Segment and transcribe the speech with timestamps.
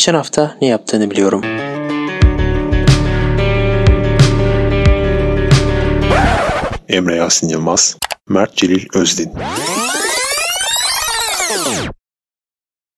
[0.00, 1.42] Geçen hafta ne yaptığını biliyorum.
[6.88, 9.32] Emre Yasin Yılmaz, Mert Celil Özdin.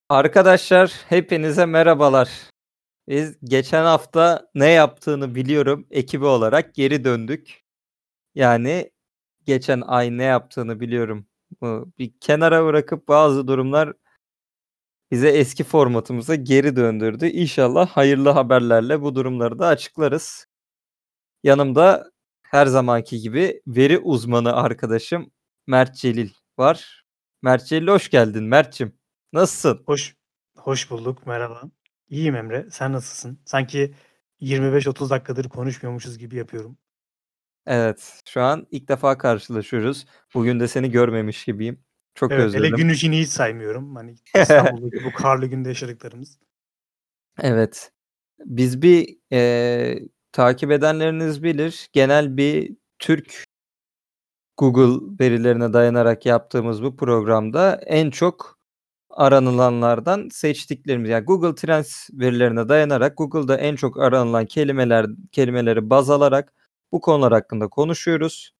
[0.09, 2.29] Arkadaşlar hepinize merhabalar.
[3.09, 7.63] Biz geçen hafta ne yaptığını biliyorum ekibi olarak geri döndük.
[8.35, 8.91] Yani
[9.45, 11.27] geçen ay ne yaptığını biliyorum.
[11.61, 13.93] Bu Bir kenara bırakıp bazı durumlar
[15.13, 17.27] bize eski formatımıza geri döndürdü.
[17.27, 20.47] İnşallah hayırlı haberlerle bu durumları da açıklarız.
[21.43, 22.11] Yanımda
[22.43, 25.31] her zamanki gibi veri uzmanı arkadaşım
[25.67, 27.05] Mert Celil var.
[27.43, 28.99] Mert Celil hoş geldin Mert'cim.
[29.33, 29.83] Nasılsın?
[29.87, 30.17] Hoş
[30.57, 31.27] hoş bulduk.
[31.27, 31.63] Merhaba.
[32.09, 32.67] İyiyim Emre.
[32.71, 33.41] Sen nasılsın?
[33.45, 33.95] Sanki
[34.41, 36.79] 25-30 dakikadır konuşmuyormuşuz gibi yapıyorum.
[37.67, 40.07] Evet, şu an ilk defa karşılaşıyoruz.
[40.35, 41.85] Bugün de seni görmemiş gibiyim.
[42.15, 42.77] Çok Evet, hele özledim.
[42.77, 43.97] gün ışığını hiç saymıyorum.
[43.97, 46.39] Hani İstanbul'daki bu karlı günde yaşadıklarımız.
[47.43, 47.93] Evet.
[48.45, 51.89] Biz bir eee, takip edenleriniz bilir.
[51.93, 53.45] Genel bir Türk
[54.57, 58.59] Google verilerine dayanarak yaptığımız bu programda en çok
[59.11, 66.53] aranılanlardan seçtiklerimiz yani Google Trends verilerine dayanarak Google'da en çok aranılan kelimeler kelimeleri baz alarak
[66.93, 68.53] bu konular hakkında konuşuyoruz.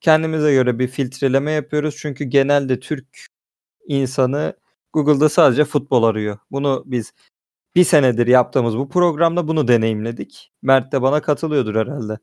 [0.00, 1.96] Kendimize göre bir filtreleme yapıyoruz.
[1.98, 3.26] Çünkü genelde Türk
[3.86, 4.56] insanı
[4.92, 6.38] Google'da sadece futbol arıyor.
[6.50, 7.12] Bunu biz
[7.74, 10.52] bir senedir yaptığımız bu programda bunu deneyimledik.
[10.62, 12.18] Mert de bana katılıyordur herhalde.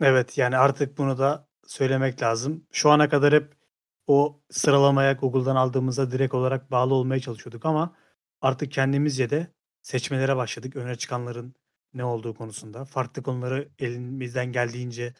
[0.00, 2.66] Evet, yani artık bunu da söylemek lazım.
[2.72, 3.54] Şu ana kadar hep
[4.06, 7.94] o sıralamaya Google'dan aldığımızda direkt olarak bağlı olmaya çalışıyorduk ama
[8.40, 9.46] artık kendimizce de
[9.82, 10.76] seçmelere başladık.
[10.76, 11.54] Öne çıkanların
[11.94, 12.84] ne olduğu konusunda.
[12.84, 15.14] Farklı konuları elimizden geldiğince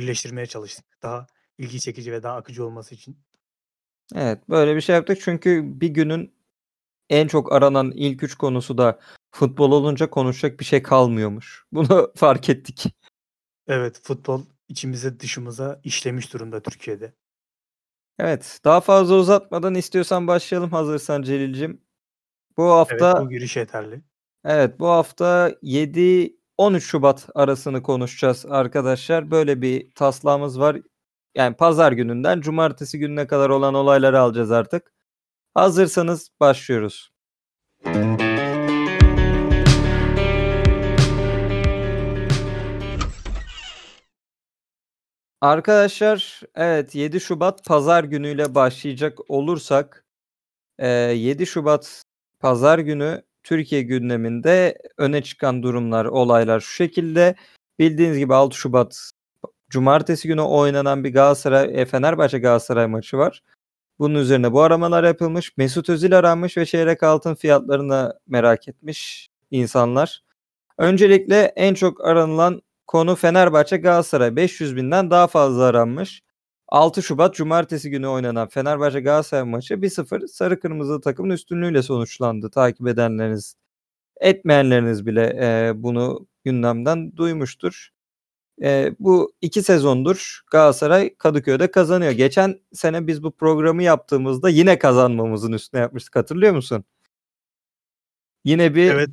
[0.00, 0.84] birleştirmeye çalıştık.
[1.02, 1.26] Daha
[1.58, 3.18] ilgi çekici ve daha akıcı olması için.
[4.14, 6.34] Evet, böyle bir şey yaptık çünkü bir günün
[7.10, 9.00] en çok aranan ilk üç konusu da
[9.30, 11.64] futbol olunca konuşacak bir şey kalmıyormuş.
[11.72, 12.84] Bunu fark ettik.
[13.68, 17.12] Evet, futbol içimize dışımıza işlemiş durumda Türkiye'de.
[18.18, 21.82] Evet, daha fazla uzatmadan istiyorsan başlayalım hazırsan Celil'cim.
[22.56, 24.02] Bu Evet, hafta bu giriş yeterli.
[24.44, 29.30] evet bu hafta 7 13 Şubat arasını konuşacağız arkadaşlar.
[29.30, 30.76] Böyle bir taslağımız var.
[31.34, 34.92] Yani pazar gününden cumartesi gününe kadar olan olayları alacağız artık.
[35.54, 37.10] Hazırsanız başlıyoruz.
[45.40, 50.04] Arkadaşlar evet 7 Şubat pazar günüyle başlayacak olursak
[50.80, 52.02] eee, 7 Şubat
[52.40, 57.34] pazar günü Türkiye gündeminde öne çıkan durumlar, olaylar şu şekilde.
[57.78, 59.10] Bildiğiniz gibi 6 Şubat
[59.70, 63.42] cumartesi günü oynanan bir Galatasaray e, Fenerbahçe Galatasaray maçı var.
[63.98, 65.56] Bunun üzerine bu aramalar yapılmış.
[65.56, 70.22] Mesut Özil aranmış ve çeyrek altın fiyatlarını merak etmiş insanlar.
[70.78, 76.22] Öncelikle en çok aranılan konu Fenerbahçe Galatasaray 500 binden daha fazla aranmış.
[76.70, 82.50] 6 Şubat Cumartesi günü oynanan Fenerbahçe Galatasaray maçı 1-0 sarı kırmızı takımın üstünlüğüyle sonuçlandı.
[82.50, 83.54] Takip edenleriniz,
[84.20, 87.88] etmeyenleriniz bile e, bunu gündemden duymuştur.
[88.62, 92.12] E, bu iki sezondur Galatasaray Kadıköy'de kazanıyor.
[92.12, 96.16] Geçen sene biz bu programı yaptığımızda yine kazanmamızın üstüne yapmıştık.
[96.16, 96.84] Hatırlıyor musun?
[98.44, 99.10] Yine bir Evet,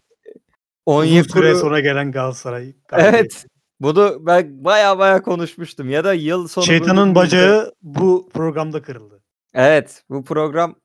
[0.86, 3.18] Onyekuru süre sonra gelen Galatasaray galibiyeti.
[3.18, 3.46] Evet.
[3.80, 5.90] Bunu ben baya baya konuşmuştum.
[5.90, 9.24] Ya da yıl sonu Şeytanın bacağı bu programda kırıldı.
[9.54, 10.76] Evet, bu program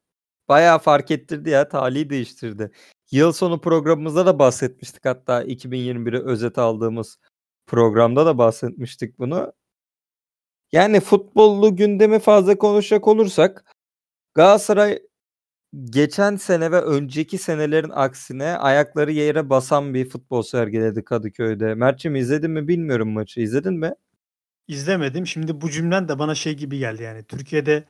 [0.48, 2.72] bayağı fark ettirdi ya, talihi değiştirdi.
[3.10, 7.18] Yıl sonu programımızda da bahsetmiştik hatta 2021'i özet aldığımız
[7.66, 9.52] programda da bahsetmiştik bunu.
[10.72, 13.64] Yani futbollu gündemi fazla konuşacak olursak
[14.34, 15.02] Galatasaray
[15.84, 21.74] geçen sene ve önceki senelerin aksine ayakları yere basan bir futbol sergiledi Kadıköy'de.
[21.74, 23.40] Mert'cim izledin mi bilmiyorum maçı.
[23.40, 23.94] İzledin mi?
[24.68, 25.26] İzlemedim.
[25.26, 27.24] Şimdi bu cümlen de bana şey gibi geldi yani.
[27.24, 27.84] Türkiye'de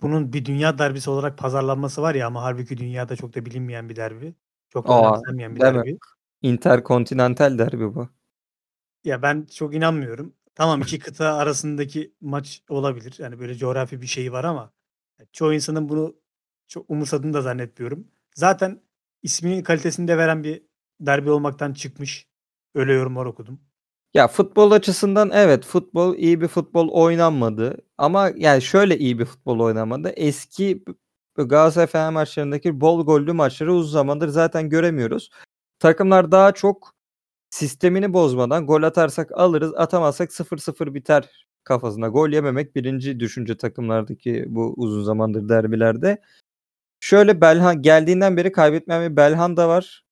[0.00, 3.96] bunun bir dünya derbisi olarak pazarlanması var ya ama halbuki dünyada çok da bilinmeyen bir
[3.96, 4.34] derbi.
[4.68, 5.78] Çok da önemsenmeyen bir değil mi?
[5.78, 5.98] derbi.
[6.42, 8.08] Interkontinental derbi bu.
[9.04, 10.34] Ya ben çok inanmıyorum.
[10.54, 13.14] Tamam iki kıta arasındaki maç olabilir.
[13.18, 14.72] Yani böyle coğrafi bir şey var ama
[15.32, 16.14] çoğu insanın bunu
[16.68, 18.08] çok umursadığını da zannetmiyorum.
[18.34, 18.80] Zaten
[19.22, 20.62] isminin kalitesini de veren bir
[21.00, 22.26] derbi olmaktan çıkmış.
[22.74, 23.60] Öyle yorumlar okudum.
[24.14, 27.76] Ya futbol açısından evet futbol iyi bir futbol oynanmadı.
[27.98, 30.08] Ama yani şöyle iyi bir futbol oynanmadı.
[30.08, 30.84] Eski
[31.36, 35.30] Galatasaray Fener maçlarındaki bol gollü maçları uzun zamandır zaten göremiyoruz.
[35.78, 36.94] Takımlar daha çok
[37.50, 42.08] sistemini bozmadan gol atarsak alırız, atamazsak 0-0 biter kafasında.
[42.08, 46.22] Gol yememek birinci düşünce takımlardaki bu uzun zamandır derbilerde.
[47.04, 50.04] Şöyle Belhan geldiğinden beri kaybetmeyen bir Belhanda var.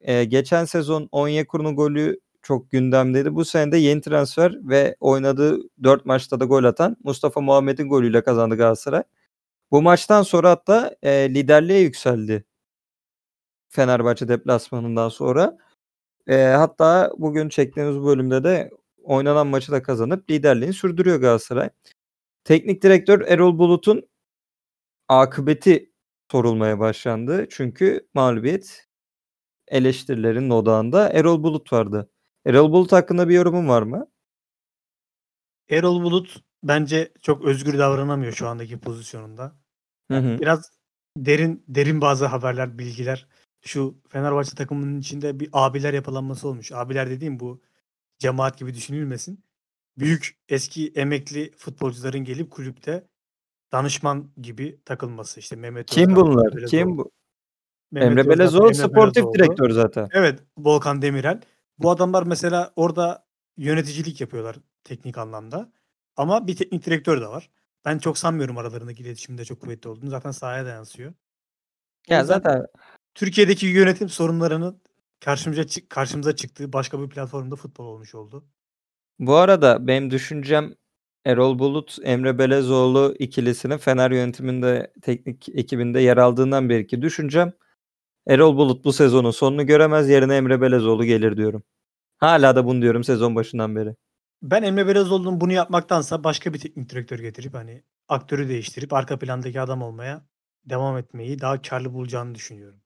[0.00, 3.34] Eee, geçen sezon Onyekuru'nun golü çok gündemdeydi.
[3.34, 8.22] Bu sene de yeni transfer ve oynadığı 4 maçta da gol atan Mustafa Muhammed'in golüyle
[8.24, 9.02] kazandı Galatasaray.
[9.70, 12.44] Bu maçtan sonra hatta, eee, liderliğe yükseldi.
[13.68, 15.58] Fenerbahçe deplasmanından sonra.
[16.28, 18.70] Eee, hatta bugün çektiğimiz bölümde de
[19.04, 21.70] oynanan maçı da kazanıp liderliğini sürdürüyor Galatasaray.
[22.44, 24.08] Teknik direktör Erol Bulut'un
[25.08, 25.92] akıbeti
[26.32, 27.46] sorulmaya başlandı.
[27.50, 28.86] Çünkü mağlubiyet
[29.68, 32.10] eleştirilerin odağında Erol Bulut vardı.
[32.46, 34.06] Erol Bulut hakkında bir yorumun var mı?
[35.70, 39.56] Erol Bulut bence çok özgür davranamıyor şu andaki pozisyonunda.
[40.10, 40.38] Hı hı.
[40.40, 40.70] Biraz
[41.16, 43.26] derin derin bazı haberler, bilgiler.
[43.64, 46.72] Şu Fenerbahçe takımının içinde bir abiler yapılanması olmuş.
[46.72, 47.62] Abiler dediğim bu
[48.18, 49.44] cemaat gibi düşünülmesin.
[49.98, 53.06] Büyük eski emekli futbolcuların gelip kulüpte
[53.72, 55.40] danışman gibi takılması.
[55.40, 56.52] İşte Mehmet Kim Özkan, bunlar?
[56.52, 56.70] Belezoğlu.
[56.70, 57.10] Kim bu?
[57.90, 59.34] Mehmet Emre Özkan, Belezoğlu Emre sportif Belezoğlu.
[59.34, 60.08] direktör zaten.
[60.12, 61.40] Evet, Volkan Demirel.
[61.78, 63.26] Bu adamlar mesela orada
[63.56, 65.72] yöneticilik yapıyorlar teknik anlamda.
[66.16, 67.50] Ama bir teknik direktör de var.
[67.84, 70.10] Ben çok sanmıyorum aralarındaki iletişimde çok kuvvetli olduğunu.
[70.10, 71.12] Zaten sahaya da yansıyor.
[72.08, 72.66] Ya zaten
[73.14, 74.82] Türkiye'deki yönetim sorunlarının
[75.20, 78.44] karşımıza karşımıza çıktığı başka bir platformda futbol olmuş oldu.
[79.18, 80.74] bu arada benim düşüncem
[81.26, 87.52] Erol Bulut, Emre Belezoğlu ikilisinin Fener yönetiminde teknik ekibinde yer aldığından beri düşüncem
[88.28, 91.62] Erol Bulut bu sezonun sonunu göremez yerine Emre Belezoğlu gelir diyorum.
[92.18, 93.94] Hala da bunu diyorum sezon başından beri.
[94.42, 99.60] Ben Emre Belezoğlu'nun bunu yapmaktansa başka bir teknik direktör getirip hani aktörü değiştirip arka plandaki
[99.60, 100.26] adam olmaya
[100.64, 102.80] devam etmeyi daha karlı bulacağını düşünüyorum.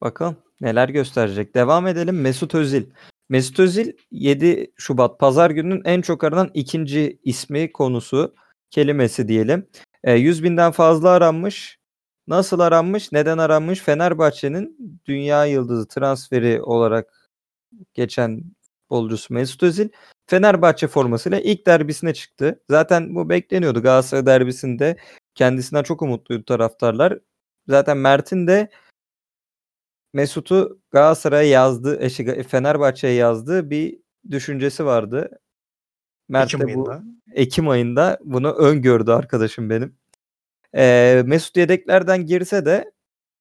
[0.00, 1.54] Bakalım neler gösterecek.
[1.54, 2.20] Devam edelim.
[2.20, 2.84] Mesut Özil.
[3.28, 8.34] Mesut Özil 7 Şubat Pazar gününün en çok aranan ikinci ismi konusu
[8.70, 9.68] kelimesi diyelim.
[10.04, 11.78] E, 100 binden fazla aranmış.
[12.26, 13.12] Nasıl aranmış?
[13.12, 13.80] Neden aranmış?
[13.80, 17.30] Fenerbahçe'nin dünya yıldızı transferi olarak
[17.94, 19.88] geçen futbolcusu Mesut Özil
[20.26, 22.60] Fenerbahçe formasıyla ilk derbisine çıktı.
[22.70, 23.82] Zaten bu bekleniyordu.
[23.82, 24.96] Galatasaray derbisinde
[25.34, 27.18] kendisinden çok umutluydu taraftarlar.
[27.68, 28.68] Zaten Mert'in de
[30.12, 33.98] Mesut'u Galatasaray'a yazdığı, eşi Fenerbahçe'ye yazdığı bir
[34.30, 35.30] düşüncesi vardı.
[36.28, 37.04] Mert Ekim de bu ayında.
[37.32, 39.96] Ekim ayında bunu öngördü arkadaşım benim.
[40.76, 42.92] Ee, Mesut yedeklerden girse de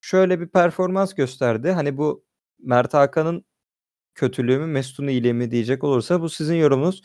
[0.01, 1.71] şöyle bir performans gösterdi.
[1.71, 2.25] Hani bu
[2.59, 3.45] Mert Hakan'ın
[4.15, 7.01] kötülüğü mü Mesut'un iyiliği mi diyecek olursa bu sizin yorumunuz.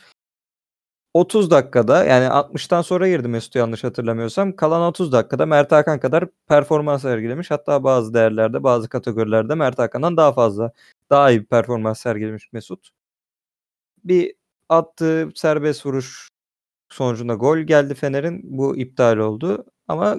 [1.14, 4.56] 30 dakikada yani 60'tan sonra girdi Mesut yanlış hatırlamıyorsam.
[4.56, 7.50] Kalan 30 dakikada Mert Hakan kadar performans sergilemiş.
[7.50, 10.72] Hatta bazı değerlerde bazı kategorilerde Mert Hakan'dan daha fazla
[11.10, 12.90] daha iyi bir performans sergilemiş Mesut.
[14.04, 14.34] Bir
[14.68, 16.28] attığı serbest vuruş
[16.90, 18.40] sonucunda gol geldi Fener'in.
[18.44, 19.64] Bu iptal oldu.
[19.88, 20.18] Ama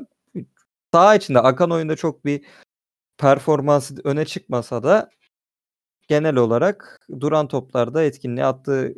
[0.93, 2.45] saha içinde akan oyunda çok bir
[3.17, 5.09] performansı öne çıkmasa da
[6.07, 8.93] genel olarak duran toplarda etkinliği attığı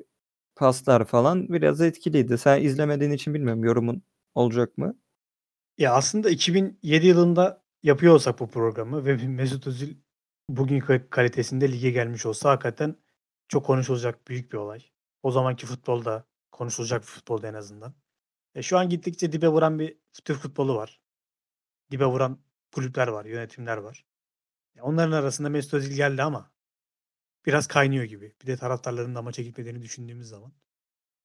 [0.55, 2.37] paslar falan biraz etkiliydi.
[2.37, 4.03] Sen izlemediğin için bilmiyorum yorumun
[4.35, 4.95] olacak mı?
[5.77, 9.95] Ya aslında 2007 yılında yapıyor olsak bu programı ve Mesut Özil
[10.49, 10.79] bugün
[11.09, 12.95] kalitesinde lige gelmiş olsa hakikaten
[13.47, 14.85] çok konuşulacak büyük bir olay.
[15.23, 17.93] O zamanki futbolda konuşulacak futbolda en azından.
[18.55, 21.01] E şu an gittikçe dibe vuran bir Türk futbolu var.
[21.91, 22.39] Dibe vuran
[22.71, 24.05] kulüpler var, yönetimler var.
[24.81, 26.52] Onların arasında Mesut Özil geldi ama
[27.45, 28.35] biraz kaynıyor gibi.
[28.41, 30.53] Bir de taraftarların da maça gitmediğini düşündüğümüz zaman.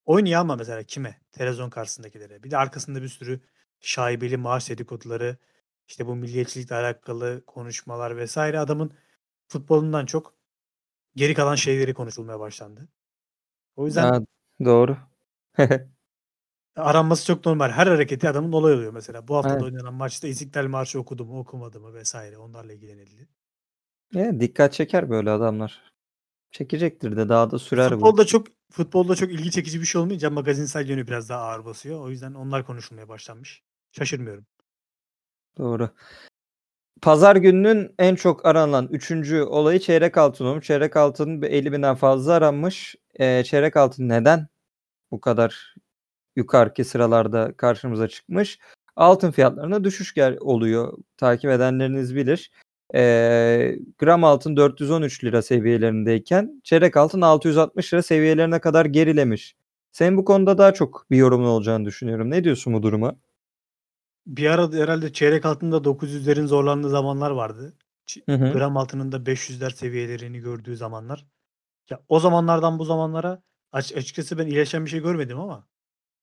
[0.07, 1.21] Oynuyor ama mesela kime?
[1.33, 2.43] Televizyon karşısındakilere.
[2.43, 3.41] Bir de arkasında bir sürü
[3.81, 5.37] şaibeli maaş dedikoduları,
[5.89, 8.93] işte bu milliyetçilikle alakalı konuşmalar vesaire adamın
[9.49, 10.35] futbolundan çok
[11.17, 12.89] geri kalan şeyleri konuşulmaya başlandı.
[13.77, 14.21] O yüzden Ha,
[14.65, 14.97] doğru.
[16.77, 17.71] aranması çok normal.
[17.71, 19.29] Her hareketi adamın olay oluyor mesela.
[19.29, 19.63] Bu hafta Evet.
[19.65, 23.29] oynanan maçta İstiklal Marşı okudu mu okumadı mı vesaire onlarla ilgilenildi.
[24.13, 25.93] Ya, dikkat çeker böyle adamlar.
[26.53, 27.95] Çekecektir de daha da sürer bu.
[27.95, 32.01] Futbolda çok futbolda çok ilgi çekici bir şey olmayınca magazinsel yönü biraz daha ağır basıyor.
[32.01, 33.63] O yüzden onlar konuşulmaya başlanmış.
[33.93, 34.47] Şaşırmıyorum.
[35.59, 35.91] Doğru.
[37.03, 40.67] Pazar gününün en çok aranan üçüncü olayı çeyrek altın olmuş.
[40.67, 42.97] Çeyrek altın 50 binden fazla aranmış.
[43.15, 44.49] Ee, çeyrek altın neden
[45.11, 45.75] bu kadar
[46.37, 48.59] yukarıki sıralarda karşımıza çıkmış?
[48.97, 50.99] Altın fiyatlarına düşüş gel oluyor.
[51.17, 52.51] Takip edenleriniz bilir.
[52.95, 59.57] Ee, gram altın 413 lira seviyelerindeyken çeyrek altın 660 lira seviyelerine kadar gerilemiş.
[59.93, 62.31] Senin bu konuda daha çok bir yorumun olacağını düşünüyorum.
[62.31, 63.17] Ne diyorsun bu duruma?
[64.27, 67.77] Bir ara herhalde çeyrek altında 900'lerin zorlandığı zamanlar vardı.
[68.27, 68.53] Hı hı.
[68.53, 71.27] Gram altının da 500'ler seviyelerini gördüğü zamanlar.
[71.91, 73.43] Ya o zamanlardan bu zamanlara
[73.73, 75.69] aç- açıkçası ben iyileşen bir şey görmedim ama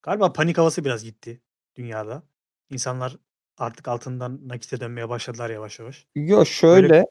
[0.03, 1.41] galiba panik havası biraz gitti
[1.75, 2.23] dünyada.
[2.69, 3.17] İnsanlar
[3.57, 6.05] artık altından nakite dönmeye başladılar yavaş yavaş.
[6.15, 7.05] Yo şöyle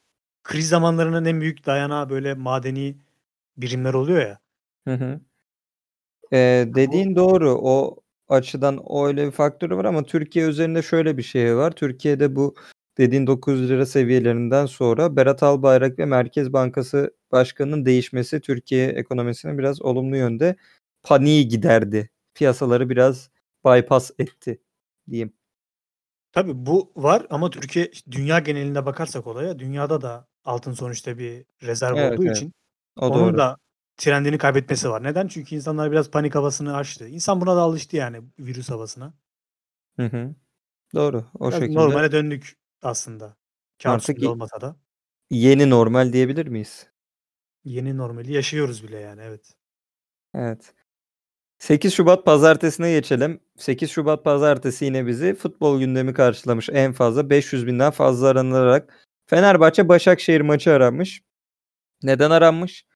[0.45, 2.97] kriz zamanlarının en büyük dayanağı böyle madeni
[3.57, 4.39] birimler oluyor ya.
[4.89, 5.21] Hı hı.
[6.33, 7.59] Eee, dediğin doğru.
[7.63, 7.97] O
[8.29, 11.71] açıdan o öyle bir faktörü var ama Türkiye üzerinde şöyle bir şey var.
[11.71, 12.55] Türkiye'de bu
[12.99, 20.17] dediğin ₺900 seviyelerinden sonra Berat Albayrak ve Merkez Bankası Başkanı'nın değişmesi Türkiye ekonomisine biraz olumlu
[20.17, 20.57] yönde
[21.03, 22.11] paniği giderdi.
[22.35, 23.31] Piyasaları biraz
[23.67, 24.61] bypass etti
[25.11, 25.33] diyeyim.
[26.35, 31.97] Tabii bu var ama Türkiye dünya genelinde bakarsak olaya dünyada da altın sonuçta bir rezerv
[31.97, 32.37] Evet, olduğu evet.
[32.37, 32.53] için
[32.97, 33.39] O onun doğru.
[33.39, 33.57] da
[33.97, 35.03] trendini kaybetmesi var.
[35.03, 35.29] Neden?
[35.29, 37.09] Çünkü insanlar biraz panik havasını aştı.
[37.09, 39.15] İnsan buna da alıştı yani virüs havasına.
[39.97, 40.35] Hı hı.
[40.95, 41.25] Doğru.
[41.39, 43.37] O Biraz şekilde normale döndük aslında.
[43.85, 44.77] Artık üstünde y olmasa da.
[45.31, 46.87] yeni normal diyebilir miyiz?
[47.65, 49.55] Yeni normali yaşıyoruz bile yani evet.
[50.35, 50.75] Evet.
[51.65, 53.41] 8 Şubat pazartesine geçelim.
[53.57, 56.69] 8 Şubat pazartesi yine bizi futbol gündemi karşılamış.
[56.73, 61.23] En fazla 500.000'den fazla aranılarak Fenerbahçe Başakşehir maçı aranmış.
[62.03, 62.87] Neden aranmış?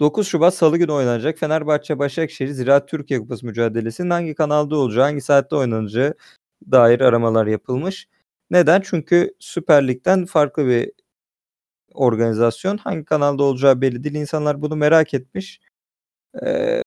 [0.00, 5.20] 9 Şubat Salı günü oynanacak Fenerbahçe Başakşehir Ziraat Türkiye Kupası mücadelesinin hangi kanalda olacağı, hangi
[5.20, 6.14] saatte oynanacağı
[6.72, 8.08] dair aramalar yapılmış.
[8.50, 8.82] Neden?
[8.84, 10.92] Çünkü Süper Lig'den farklı bir
[11.94, 12.76] organizasyon.
[12.78, 14.14] Hangi kanalda olacağı belli değil.
[14.16, 15.60] İnsanlar bunu merak etmiş.
[16.42, 16.82] Eee,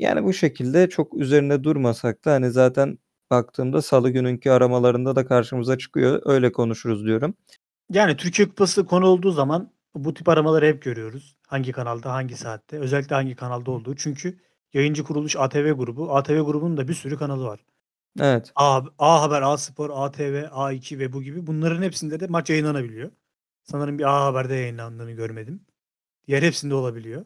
[0.00, 2.98] yani bu şekilde çok üzerinde durmasak da hani zaten
[3.30, 6.22] baktığımda Salı gününkü aramalarında da karşımıza çıkıyor.
[6.24, 7.34] Öyle konuşuruz diyorum.
[7.90, 11.36] Yani Türkiye Kupası konu olduğu zaman bu tip aramaları hep görüyoruz.
[11.46, 13.96] Hangi kanalda, hangi saatte, özellikle hangi kanalda olduğu.
[13.96, 14.38] Çünkü
[14.72, 16.16] yayıncı kuruluş ATV grubu.
[16.16, 17.60] ATV grubunun da bir sürü kanalı var.
[18.20, 18.52] Evet.
[18.56, 21.46] A, A Haber, A Spor, ATV, A2 ve bu gibi.
[21.46, 23.10] Bunların hepsinde de maç yayınlanabiliyor.
[23.64, 25.60] Sanırım bir A Haber'de yayınlandığını görmedim.
[26.28, 27.24] Diğer hepsinde olabiliyor.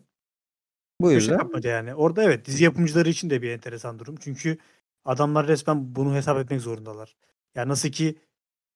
[1.01, 1.95] Bu Köşe yüzden kapmaca yani.
[1.95, 4.17] Orada evet dizi yapımcıları için de bir enteresan durum.
[4.21, 4.59] Çünkü
[5.05, 7.17] adamlar resmen bunu hesap etmek zorundalar.
[7.55, 8.19] Ya nasıl ki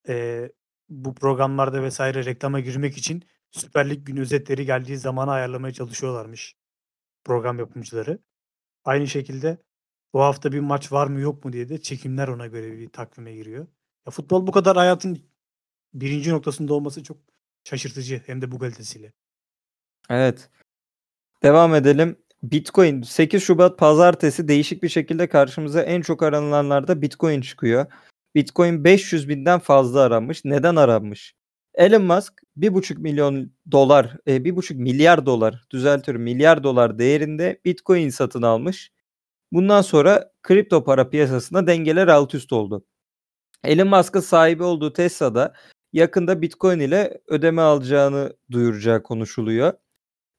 [0.08, 0.52] eee,
[0.88, 6.56] bu programlarda vesaire reklama girmek için Süper Lig gün özetleri geldiği zamana ayarlamaya çalışıyorlarmış
[7.24, 8.18] program yapımcıları.
[8.84, 9.58] Aynı şekilde
[10.14, 13.34] bu hafta bir maç var mı yok mu diye de çekimler ona göre bir takvime
[13.34, 13.66] giriyor.
[14.06, 15.18] Ya futbol bu kadar hayatın
[15.94, 17.18] birinci noktasında olması çok
[17.64, 19.12] şaşırtıcı hem de bu kalitesiyle.
[20.10, 20.50] Evet.
[21.42, 22.16] Devam edelim.
[22.42, 27.86] Bitcoin 8 Şubat pazartesi değişik bir şekilde karşımıza en çok aranılanlarda Bitcoin çıkıyor.
[28.34, 30.44] Bitcoin 500 binden fazla aranmış.
[30.44, 31.34] Neden aranmış?
[31.74, 38.42] Elon Musk 1,5 milyon dolar, e, 1,5 milyar dolar, düzeltiyorum milyar dolar değerinde Bitcoin satın
[38.42, 38.92] almış.
[39.52, 42.84] Bundan sonra kripto para piyasasında dengeler alt üst oldu.
[43.64, 45.54] Elon Musk'ın sahibi olduğu Tesla'da
[45.92, 49.72] yakında Bitcoin ile ödeme alacağını duyuracağı konuşuluyor.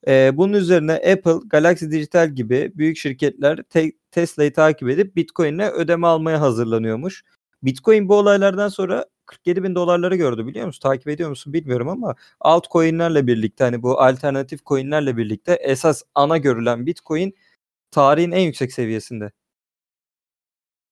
[0.07, 6.07] Eee, bunun üzerine Apple, Galaxy Digital gibi büyük şirketler te Tesla'yı takip edip Bitcoin'le ödeme
[6.07, 7.23] almaya hazırlanıyormuş.
[7.63, 10.81] Bitcoin bu olaylardan sonra $47.000'ları gördü biliyor musun?
[10.81, 16.85] Takip ediyor musun bilmiyorum ama altcoin'lerle birlikte hani bu alternatif coin'lerle birlikte esas ana görülen
[16.85, 17.35] Bitcoin
[17.91, 19.31] tarihin en yüksek seviyesinde.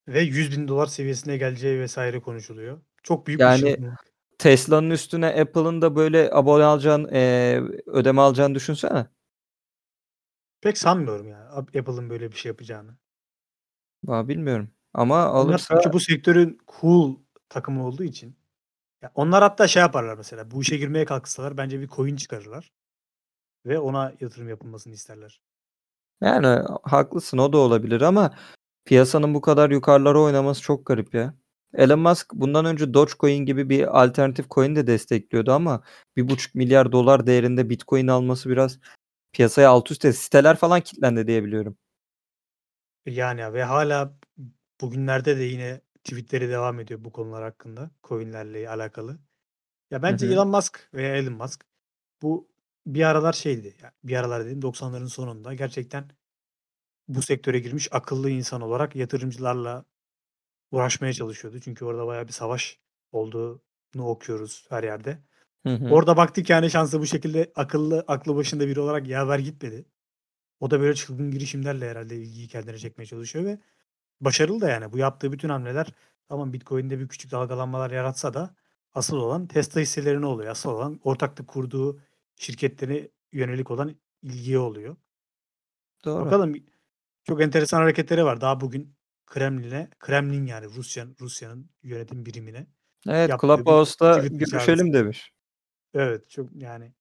[0.07, 2.81] Ve $100.000 seviyesine geleceği vesaire konuşuluyor.
[3.03, 4.16] Çok büyük bir Yani çılgınlık.
[4.37, 9.07] Tesla'nın üstüne Apple'ın da böyle abone alacağını, eee, ödeme alacağını düşünsene.
[10.61, 12.97] Pek sanmıyorum ya Ap Apple'ın böyle bir şey yapacağını.
[14.05, 17.15] Valla bilmiyorum ama Onlar alırsa çünkü bu sektörün cool
[17.49, 18.37] takımı olduğu için.
[19.01, 22.71] Ya onlar hatta şey yaparlar mesela bu işe girmeye kalksalar bence bir coin çıkarırlar.
[23.65, 25.41] Ve ona yatırım yapılmasını isterler.
[26.21, 28.35] Yani haklısın o da olabilir ama
[28.85, 31.33] piyasanın bu kadar yukarılara oynaması çok garip ya.
[31.73, 35.83] Elon Musk bundan önce Dogecoin gibi bir alternatif coin de destekliyordu ama
[36.17, 38.79] $1,5 milyar dolar değerinde Bitcoin alması biraz
[39.31, 40.17] piyasayı alt üst etti.
[40.17, 41.77] Siteler falan kilitlendi diye biliyorum.
[43.05, 44.13] Yani ve hâlâ
[44.81, 49.19] bugünlerde de yine tweet'leri devam ediyor bu konular hakkında, coin'lerle alakalı.
[49.91, 50.33] Ya bence hı.
[50.33, 51.65] Elon Musk veya Elon Musk
[52.21, 52.47] bu
[52.85, 56.11] bir aralar şeydi, bir aralar dediğim 90'ların sonunda gerçekten
[57.07, 59.85] bu sektöre girmiş akıllı insan olarak yatırımcılarla
[60.71, 61.59] uğraşmaya çalışıyordu.
[61.59, 62.79] Çünkü orada bayağı bir savaş
[63.11, 65.19] olduğunu okuyoruz her yerde.
[65.67, 65.89] Hı hı.
[65.89, 69.85] Orada baktı ki yani şansa bu şekilde akıllı, aklı başında biri olarak yaver gitmedi.
[70.59, 73.59] O da böyle çılgın girişimlerle herhâlde ilgiyi kendine çekmeye çalışıyor ve
[74.21, 74.91] başarılı da yani.
[74.91, 75.87] Bu yaptığı bütün hamleler
[76.27, 78.55] tamam Bitcoin'de bir küçük dalgalanmalar yaratsa da
[78.93, 80.51] asıl olan Tesla hisselerine oluyor.
[80.51, 81.99] Asıl olan ortaklık kurduğu
[82.35, 84.95] şirketlere yönelik olan ilgiye oluyor.
[86.05, 86.25] Doğru.
[86.25, 86.55] Bakalım
[87.23, 88.41] çok enteresan hareketleri var.
[88.41, 88.96] Daha bugün
[89.27, 92.67] Kremlin'e, Kremlin yani Rusya Rusya'nın yönetim birimine
[93.07, 95.31] Evet, Clubhouse'da görüşelim demiş.
[95.93, 96.93] Evet, çok yani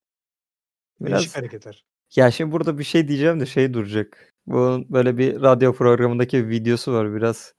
[1.00, 1.84] değişik Biraz hareketler.
[2.16, 4.34] Ya şimdi burada bir şey diyeceğim de şey duracak.
[4.46, 7.54] Bunun böyle bir radyo programındaki bir videosu var biraz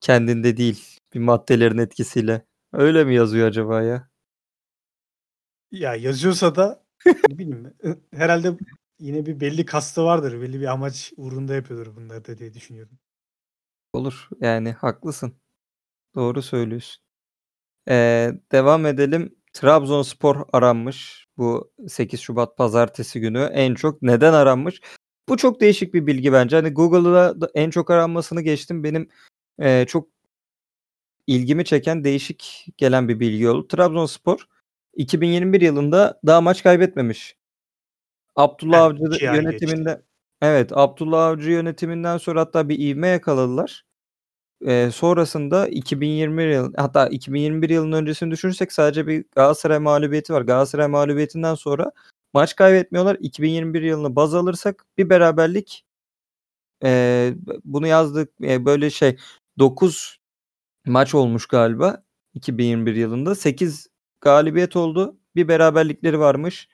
[0.00, 2.42] kendinde değil bir maddelerin etkisiyle.
[2.72, 4.08] Öyle mi yazıyor acaba ya?
[5.70, 6.84] Ya yazıyorsa da
[7.28, 8.52] ne bileyim ı herhâlde
[8.98, 10.40] yine bir belli kastı vardır.
[10.40, 12.98] Belli bir amaç uğrunda yapıyordur bunları da diye düşünüyorum.
[13.92, 14.28] Olur.
[14.40, 15.32] Yani haklısın.
[16.14, 17.04] Doğru söylüyorsun.
[17.88, 19.36] Eee, devam edelim.
[19.52, 21.26] Trabzonspor aranmış.
[21.38, 24.02] Bu 8 Şubat pazartesi günü en çok.
[24.02, 24.80] Neden aranmış?
[25.30, 26.56] Bu çok değişik bir bilgi bence.
[26.56, 28.84] Hani Google'da da en çok aranmasını geçtim.
[28.84, 29.08] Benim,
[29.60, 30.08] eee, çok
[31.26, 33.68] ilgimi çeken, değişik gelen bir bilgi oldu.
[33.68, 34.38] Trabzonspor
[34.96, 37.36] 2021 yılında daha maç kaybetmemiş.
[38.36, 39.46] Abdullah Heh, Avcı 2 ay geçti.
[39.46, 40.02] yönetiminde
[40.42, 43.84] Evet, Abdullah Avcı yönetiminden sonra hatta bir ivme yakaladılar.
[44.62, 50.42] Eee, sonrasında 2021 yılı hatta 2021 yılının öncesini düşünürsek sadece bir Galatasaray mağlubiyeti var.
[50.42, 51.92] Galatasaray mağlubiyetinden sonra
[52.34, 53.16] maç kaybetmiyorlar.
[53.20, 55.84] 2021 yılını baz alırsak bir beraberlik
[56.84, 59.16] eee, bunu yazdık, eee, böyle şey
[59.58, 60.18] 9
[60.86, 62.04] maç olmuş galiba
[62.34, 63.34] 2021 yılında.
[63.34, 63.88] 8
[64.20, 65.18] galibiyet oldu.
[65.36, 66.68] Bir beraberlikleri varmış.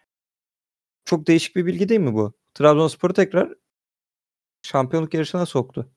[1.04, 2.35] Çok değişik bir bilgi değil mi bu?
[2.54, 3.54] Trabzonspor'u tekrar
[4.62, 5.90] şampiyonluk yarışına soktu.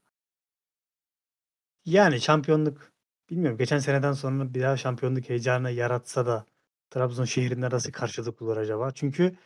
[1.86, 2.92] Yani şampiyonluk
[3.30, 6.46] bilmiyorum geçen seneden sonra bir daha şampiyonluk heyecanı yaratsa da
[6.90, 8.92] Trabzon şehrinde nasıl karşılık bulur acaba?
[8.92, 9.38] Çünkü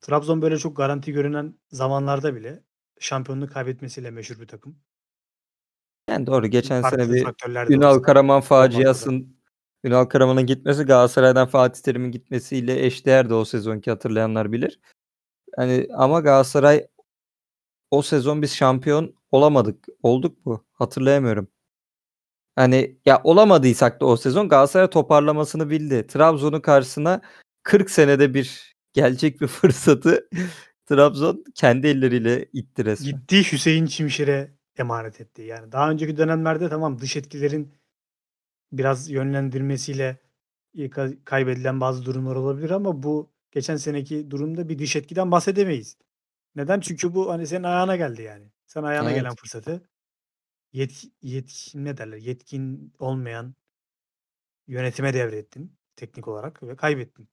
[0.00, 2.64] Trabzon böyle çok garanti görünen zamanlarda bile
[2.98, 4.76] şampiyonluk kaybetmesiyle meşhur bir takım.
[6.08, 6.46] Yani doğru.
[6.46, 9.36] Geçen sene Farklı bir faktörler de Ünal olsa Karaman faciasın
[9.84, 14.80] Ünal Karaman'ın gitmesi Galatasaray'dan Fatih Terim'in gitmesiyle eşdeğerdi o sezonki hatırlayanlar bilir.
[15.56, 16.86] Hani ama Galatasaray
[17.90, 19.86] o sezon biz şampiyon olamadık.
[20.02, 20.64] Olduk mu?
[20.72, 21.48] Hatırlayamıyorum.
[22.56, 26.06] Hani ya olamadıysak da o sezon Galatasaray toparlamasını bildi.
[26.06, 27.20] Trabzon'un karşısına
[27.62, 30.28] 40 senede bir gelecek bir fırsatı
[30.86, 33.10] Trabzon kendi elleriyle itti resmen.
[33.10, 35.42] Gitti Hüseyin Çimşir'e emanet etti.
[35.42, 37.72] Yani daha önceki dönemlerde tamam dış etkilerin
[38.72, 40.18] biraz yönlendirmesiyle
[41.24, 45.96] kaybedilen bazı durumlar olabilir ama bu geçen seneki durumda bir dış etkiden bahsedemeyiz.
[46.54, 46.80] Neden?
[46.80, 48.52] Çünkü bu, hani, senin ayağına geldi yani.
[48.66, 49.20] Sen ayağına Evet.
[49.20, 49.82] gelen fırsatı
[50.72, 53.54] yetki yetkin ne derler, yetkin olmayan
[54.66, 57.28] yönetime devrettin teknik olarak ve kaybettin.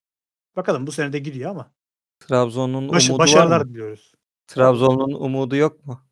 [0.55, 1.71] Bakalım bu sene de gidiyor ama
[2.19, 3.69] Trabzon'un başı umudu var başarılar mı?
[3.69, 4.13] diliyoruz.
[4.47, 6.07] Trabzon'un umudu yok mu?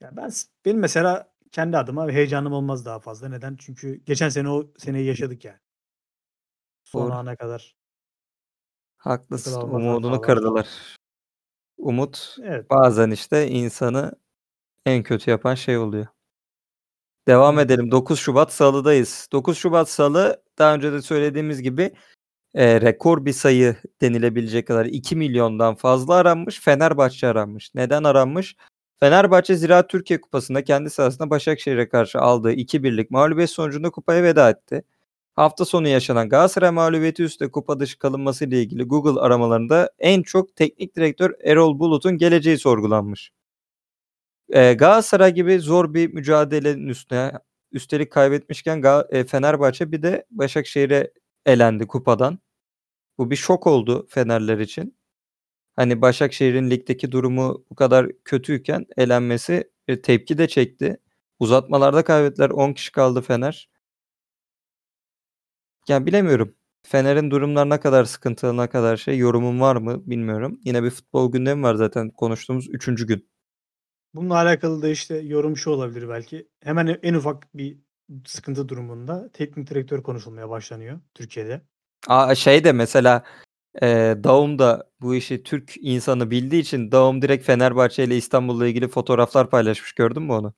[0.00, 0.30] Ya ben
[0.64, 3.28] benim mesela kendi adıma heyecanım olmaz daha fazla.
[3.28, 3.56] Neden?
[3.56, 5.58] Çünkü geçen sene o seneyi yaşadık yani.
[6.84, 7.12] Son Doğru.
[7.12, 7.76] ana kadar
[8.98, 9.60] Haklısın.
[9.60, 10.22] Umudunu hatalar.
[10.22, 10.66] kırdılar.
[11.78, 12.70] Umut Evet.
[12.70, 14.12] bazen işte insanı
[14.86, 16.06] en kötü yapan şey oluyor.
[17.28, 17.66] Devam Evet.
[17.70, 17.90] edelim.
[17.90, 19.28] 9 Şubat Salı'dayız.
[19.32, 21.92] 9 Şubat Salı daha önce de söylediğimiz gibi,
[22.54, 26.60] eee, rekor bir sayı denilebilecek kadar 2.000.000'dan fazla aranmış.
[26.60, 27.74] Fenerbahçe aranmış.
[27.74, 28.56] Neden aranmış?
[29.00, 34.84] Fenerbahçe Ziraat Türkiye Kupası'nda kendi sahasında Başakşehir'e karşı aldığı 2-1'lik mağlubiyet sonucunda kupaya veda etti.
[35.38, 40.96] Hafta sonu yaşanan Galatasaray mağlubiyeti üstüne kupa dışı kalınmasıyla ilgili Google aramalarında en çok teknik
[40.96, 43.30] direktör Erol Bulut'un geleceği sorgulanmış.
[44.54, 47.32] Eee, Galatasaray gibi zor bir mücadelenin üstüne
[47.72, 51.10] üstelik kaybetmişken eee, Fenerbahçe bir de Başakşehir'e
[51.46, 52.38] elendi kupadan.
[53.18, 54.96] Bu bir şok oldu Fenerler için.
[55.76, 60.98] Hani Başakşehir'in ligdeki durumu bu kadar kötüyken elenmesi, eee, tepki de çekti.
[61.40, 62.50] Uzatmalarda kaybettiler.
[62.50, 63.68] 10 kişi kaldı Fener.
[65.88, 66.54] Ya bilemiyorum.
[66.82, 70.60] Fener'in durumları ne kadar sıkıntılı, ne kadar şey, yorumun var mı bilmiyorum.
[70.64, 73.06] Yine bir futbol gündemi var zaten konuştuğumuz 3.
[73.06, 73.28] gün.
[74.14, 76.48] Bununla alakalı da işte yorum şu olabilir belki.
[76.62, 77.78] Hemen e en ufak bir
[78.26, 81.62] sıkıntı durumunda teknik direktör konuşulmaya başlanıyor Türkiye'de.
[82.08, 83.24] A, şey de mesela,
[83.82, 88.88] eee, Daum da bu işi Türk insanı bildiği için Daum direkt Fenerbahçe ile İstanbul'la ilgili
[88.88, 89.92] fotoğraflar paylaşmış.
[89.92, 90.54] Gördün mü onu?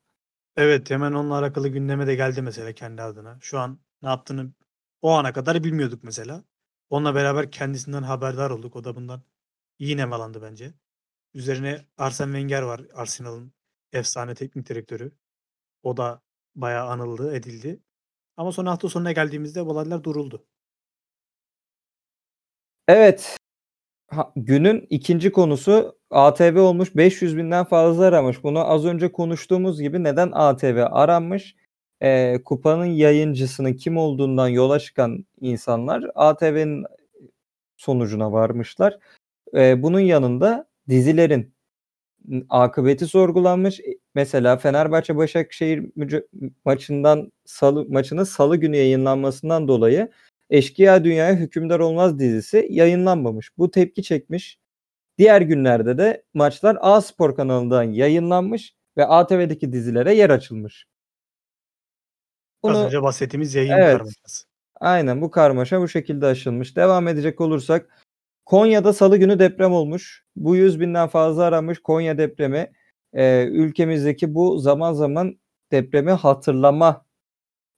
[0.57, 3.39] Evet, hemen onunla alakalı gündeme de geldi mesela kendi adına.
[3.41, 4.53] Şu an ne yaptığını
[5.03, 6.45] o ana kadar bilmiyorduk mesela.
[6.91, 8.77] Onunla beraber kendisinden haberdar olduk.
[8.77, 9.23] O da bundan
[9.79, 10.75] iyi nemalandı bence.
[11.35, 13.53] Üzerine Arsene Wenger var, Arsenal'ın
[13.93, 15.13] efsane teknik direktörü.
[15.83, 16.23] O da
[16.55, 17.81] bayağı anıldı, edildi.
[18.37, 20.47] Ama sonra hafta sonuna geldiğimizde olaylar duruldu.
[22.89, 23.37] Evet.
[24.09, 25.33] Ha günün 2.
[25.33, 28.45] konusu ATV olmuş 500.000'den fazla aramış.
[28.45, 31.57] Bunu az önce konuştuğumuz gibi neden ATV aranmış?
[32.03, 36.85] Eee, kupanın yayıncısının kim olduğundan yola çıkan insanlar ATV'nin
[37.77, 38.99] sonucuna varmışlar.
[39.55, 41.55] Eee, bunun yanında dizilerin
[42.51, 43.81] akıbeti sorgulanmış.
[43.81, 45.87] Eee, mesela Fenerbahçe Başakşehir
[46.67, 50.11] maçından salı maçının salı günü yayınlanmasından dolayı
[50.51, 53.59] Eşkıya Dünyaya Hükümdar Olmaz dizisi yayınlanmamış.
[53.59, 54.59] Bu tepki çekmiş.
[55.19, 60.87] Diğer günlerde de maçlar A Spor kanalından yayınlanmış ve ATV'deki dizilere yer açılmış.
[62.63, 63.97] Az Bunu önce bahsettiğimiz yayın Evet.
[63.99, 64.45] karmaşası.
[64.81, 66.77] Aynen bu karmaşa bu şekilde aşılmış.
[66.77, 67.89] Devam edecek olursak
[68.47, 70.25] Konya'da salı günü deprem olmuş.
[70.37, 72.73] Bu 100 binden fazla aranmış Konya depremi.
[73.13, 75.39] Ee, ülkemizdeki bu zaman zaman
[75.73, 77.07] depremi hatırlama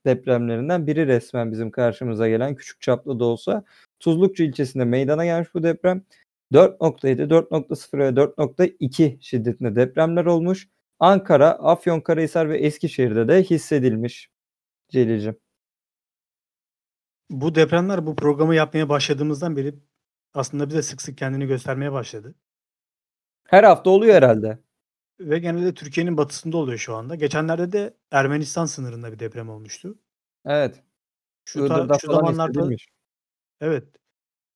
[0.07, 3.65] depremlerinden biri resmen bizim karşımıza gelen küçük çaplı da olsa.
[4.01, 6.03] Tuzlukçu ilçesinde meydana gelmiş bu deprem.
[6.53, 10.69] 4.7, 4.0 ve 4.2 şiddetinde depremler olmuş.
[11.01, 14.32] Ankara, Afyonkarahisar ve Eskişehir'de de hissedilmiş.
[14.93, 15.37] Celil'cim.
[17.31, 19.75] Bu depremler bu programı yapmaya başladığımızdan beri
[20.35, 22.35] aslında bize sık sık kendini göstermeye başladı.
[23.49, 24.59] Her hafta oluyor herhalde.
[25.21, 27.15] Ve genelde Türkiye'nin batısında oluyor şu anda.
[27.15, 29.99] Geçenlerde de Ermenistan sınırında bir deprem olmuştu.
[30.45, 30.83] Evet.
[31.45, 32.89] Şu, ta- Iğdır'da şu zamanlarda hissedilmiş.
[33.61, 33.85] evet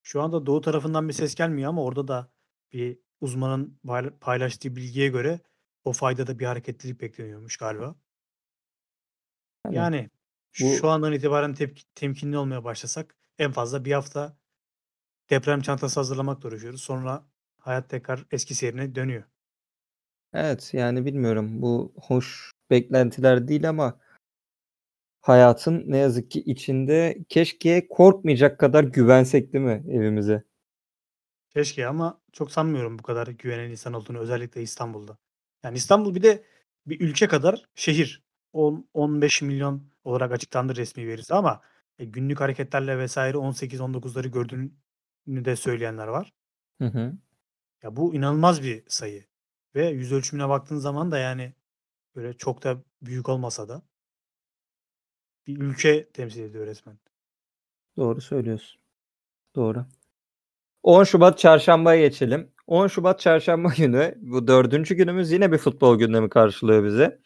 [0.03, 2.31] şu anda doğu tarafından bir ses gelmiyor ama orada da
[2.73, 5.41] bir uzmanın payla- paylaştığı bilgiye göre
[5.85, 7.95] o fayda da bir hareketlilik bekleniyormuş galiba.
[9.63, 10.11] Hani Yani
[10.61, 14.37] bu şu andan itibaren tepki, temkinli olmaya başlasak en fazla bir hafta
[15.31, 16.83] deprem çantası hazırlamakla uğraşıyoruz.
[16.83, 17.25] Sonra
[17.59, 19.25] hayat tekrar eski seyrine dönüyor.
[20.33, 24.01] evet yani bilmiyorum bu hoş beklentiler değil ama
[25.21, 30.45] hayatın ne yazık ki içinde keşke korkmayacak kadar güvensek değil mi evimize?
[31.51, 35.19] Keşke ama çok sanmıyorum bu kadar güvenen insan olduğunu özellikle İstanbul'da.
[35.65, 36.45] Yani İstanbul bir de
[36.87, 38.26] bir ülke kadar şehir.
[38.57, 41.61] 10-15 milyon olarak açıklandı resmi verisi ama
[41.99, 46.33] e, günlük hareketlerle vesaire 18-19'ları gördüğünü de söyleyenler var.
[46.81, 47.13] Hı hı.
[47.83, 49.25] Ya bu inanılmaz bir sayı.
[49.75, 51.55] Ve yüz ölçümüne baktığın zaman da yani
[52.15, 53.83] böyle çok da büyük olmasa da
[55.47, 56.99] bir ülke temsil ediyor resmen.
[57.97, 58.81] Doğru söylüyorsun.
[59.55, 59.87] Doğru.
[60.83, 62.53] 10 Şubat çarşambaya geçelim.
[62.67, 67.19] 10 Şubat çarşamba günü bu dördüncü günümüz yine bir futbol gündemi karşılıyor bizi.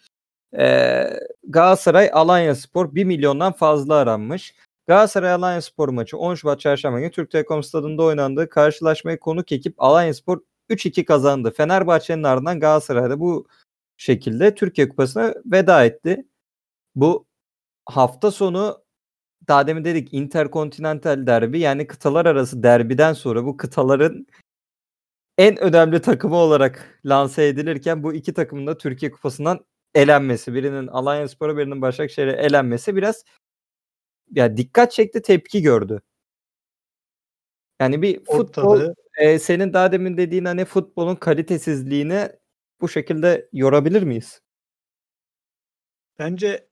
[0.59, 4.55] Ee, Galatasaray Alanya Spor 1 milyondan fazla aranmış.
[4.87, 9.75] Galatasaray Alanya Spor maçı 10 Şubat çarşamba günü Türk Telekom Stadı'nda oynandığı karşılaşmayı konuk ekip
[9.79, 11.51] Alanya Spor 3-2 kazandı.
[11.57, 13.47] Fenerbahçe'nin ardından Galatasaray'da bu
[13.97, 16.27] şekilde Türkiye Kupası'na veda etti.
[16.95, 17.27] Bu
[17.87, 18.83] hafta sonu
[19.49, 24.27] daha demin dedik Interkontinental derbi yani kıtalar arası derbiden sonra bu kıtaların
[25.39, 29.61] en önemli takımı olarak lanse edilirken bu iki takımın da Türkiye Kupası'ndan
[29.95, 33.25] elenmesi, birinin Alanyaspor'a birinin Başakşehir'e elenmesi biraz
[34.31, 36.03] ya dikkat çekti, tepki gördü.
[37.81, 42.29] Yani bir futbol Ortalığı e, senin daha demin dediğin hani futbolun kalitesizliğini
[42.81, 44.41] bu şekilde yorabilir miyiz?
[46.21, 46.69] bence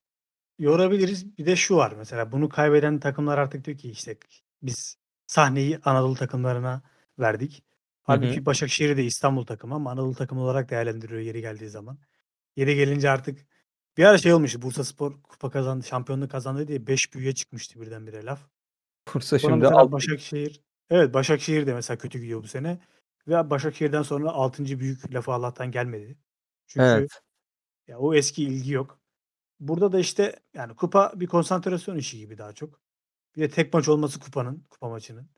[0.58, 1.38] yorabiliriz.
[1.38, 4.16] Bir de şu var mesela bunu kaybeden takımlar artık diyor ki işte
[4.62, 6.82] biz sahneyi Anadolu takımlarına
[7.18, 7.64] verdik.
[8.02, 11.98] Halbuki Başakşehir de İstanbul takımı ama Anadolu takımı olarak değerlendiriyor yeri geldiği zaman.
[12.58, 13.46] Yeri gelince artık
[13.96, 14.62] bir ara şey olmuştu.
[14.62, 18.40] Bursaspor kupa kazandı, şampiyonluk kazandı diye 5 büyüye çıkmıştı birdenbire laf.
[19.14, 22.80] Bursa Sonra şimdi alt Başakşehir evet Başakşehir de mesela kötü gidiyor bu sene.
[23.28, 24.64] Ve Başakşehir'den sonra 6.
[24.64, 26.18] büyük lafı Allah'tan gelmedi.
[26.66, 27.22] Çünkü Evet.
[27.88, 29.00] ya o eski ilgi yok.
[29.60, 32.80] Burada da işte yani kupa bir konsantrasyon işi gibi daha çok.
[33.36, 35.30] Bir de tek maç olması kupanın, kupa maçının.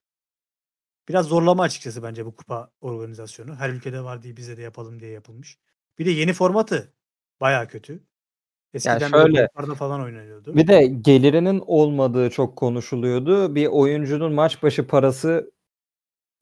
[1.09, 3.57] Biraz zorlama açıkçası bence bu kupa organizasyonu.
[3.57, 5.59] Her ülkede var diye bize de yapalım diye yapılmış.
[5.99, 6.93] Bir de yeni formatı
[7.41, 8.01] bayağı kötü.
[8.75, 10.57] Eskiden böyle şöyle falan oynanıyordu.
[10.57, 13.55] bir de gelirinin olmadığı çok konuşuluyordu.
[13.55, 15.51] Bir oyuncunun maç başı parası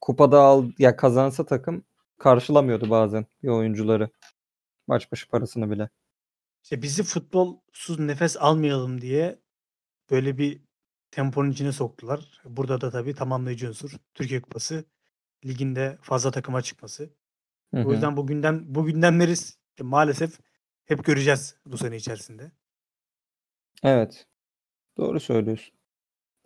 [0.00, 1.84] kupada al ya kazansa takım
[2.18, 4.10] karşılamıyordu bazen bir oyuncuları
[4.86, 5.88] maç başı parasını bile.
[6.62, 9.38] İşte bizi futbolsuz nefes almayalım diye
[10.10, 10.60] böyle bir
[11.10, 12.42] temponun içine soktular.
[12.44, 14.84] Burada da tabii tamamlayıcı unsur Türkiye Kupası
[15.44, 17.10] liginde fazla takıma çıkması.
[17.74, 17.92] Hı O hı.
[17.92, 19.34] yüzden bu gündem bu gündemleri
[19.80, 20.38] maalesef
[20.88, 22.52] hep göreceğiz bu sene içerisinde.
[23.84, 24.26] Evet.
[24.98, 25.74] Doğru söylüyorsun.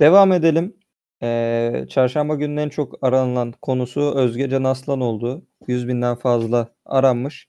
[0.00, 0.76] Devam edelim.
[1.22, 5.46] Ee, çarşamba gününün en çok aranılan konusu Özgecan Aslan oldu.
[5.68, 7.48] 100 binden fazla aranmış.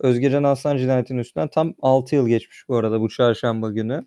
[0.00, 4.06] Özgecan Aslan cinayetinin üstünden tam 6 yıl geçmiş bu arada bu çarşamba günü.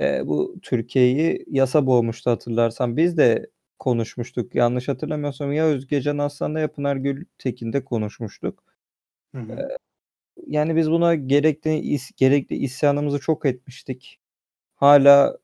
[0.00, 2.96] Ee, bu Türkiye'yi yasa boğmuştu hatırlarsan.
[2.96, 4.54] Biz de konuşmuştuk.
[4.54, 8.64] Yanlış hatırlamıyorsam ya Özgecan Aslan'da ya Pınar Gültekin'de konuşmuştuk.
[9.34, 9.52] Hı hı.
[9.52, 9.78] Ee,
[10.46, 14.20] yani biz buna gerekli, is- gerekli isyanımızı çok etmiştik.
[14.76, 15.38] Hala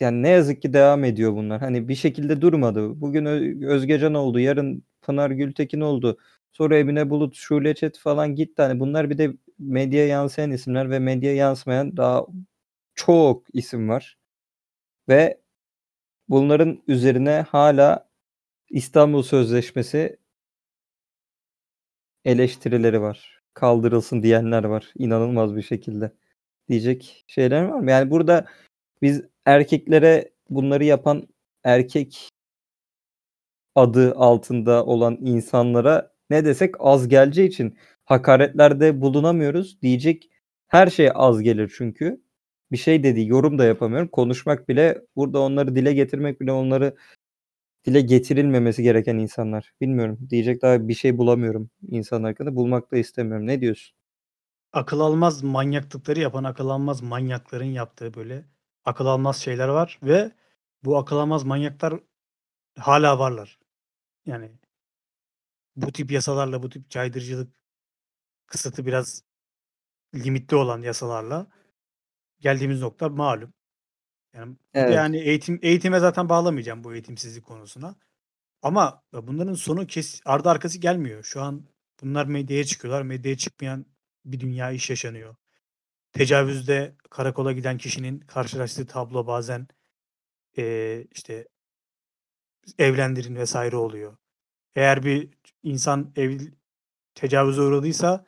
[0.00, 1.60] yani ne yazık ki devam ediyor bunlar.
[1.60, 3.00] Hani bir şekilde durmadı.
[3.00, 3.24] Bugün
[3.66, 6.18] Özgecan oldu, yarın Pınar Gültekin oldu.
[6.52, 8.62] Sonra Emine Bulut, Şule Çet falan gitti.
[8.62, 12.26] Hani bunlar bir de medyaya yansıyan isimler ve medyaya yansımayan daha
[12.94, 14.18] çok isim var.
[15.08, 15.40] Ve
[16.28, 18.08] bunların üzerine hala
[18.70, 20.18] İstanbul Sözleşmesi
[22.24, 23.37] eleştirileri var.
[23.58, 24.92] Kaldırılsın diyenler var.
[24.98, 26.12] İnanılmaz bir şekilde.
[26.68, 27.90] Diyecek şeyler var mı?
[27.90, 28.46] Yani burada
[29.02, 31.28] biz erkeklere bunları yapan
[31.64, 32.28] erkek
[33.74, 39.82] adı altında olan insanlara ne desek az geleceği için hakaretlerde bulunamıyoruz.
[39.82, 40.30] Diyecek
[40.68, 42.22] her şey az gelir çünkü.
[42.72, 44.08] Bir şey dedi yorum da yapamıyorum.
[44.08, 46.96] Konuşmak bile burada onları dile getirmek bile onları
[47.84, 49.72] dile getirilmemesi gereken insanlar.
[49.80, 50.18] Bilmiyorum.
[50.30, 52.56] Diyecek daha bir şey bulamıyorum insan hakkında.
[52.56, 53.46] Bulmak da istemiyorum.
[53.46, 53.96] Ne diyorsun?
[54.72, 58.44] Akıl almaz manyaklıkları yapan akıl almaz manyakların yaptığı böyle
[58.84, 60.32] akıl almaz şeyler var ve
[60.84, 62.00] bu akıl almaz manyaklar
[62.78, 63.58] hala varlar.
[64.26, 64.52] Yani
[65.76, 67.54] bu tip yasalarla, bu tip caydırıcılık
[68.46, 69.22] kısıtı biraz
[70.14, 71.46] limitli olan yasalarla
[72.40, 73.54] geldiğimiz nokta malum.
[74.34, 74.94] Yani, Evet.
[74.94, 77.96] yani eğitim eğitime zaten bağlamayacağım bu eğitimsizlik konusuna.
[78.62, 81.24] Ama bunların sonu kes ardı arkası gelmiyor.
[81.24, 81.66] Şu an
[82.02, 83.02] bunlar medyaya çıkıyorlar.
[83.02, 83.86] Medyaya çıkmayan
[84.24, 85.36] bir dünya iş yaşanıyor.
[86.12, 89.68] Tecavüzde karakola giden kişinin karşılaştığı tablo bazen
[90.56, 91.48] eee, işte
[92.78, 94.16] evlendirin vesaire oluyor.
[94.74, 95.30] Eğer bir
[95.62, 96.40] insan ev
[97.14, 98.26] tecavüze uğradıysa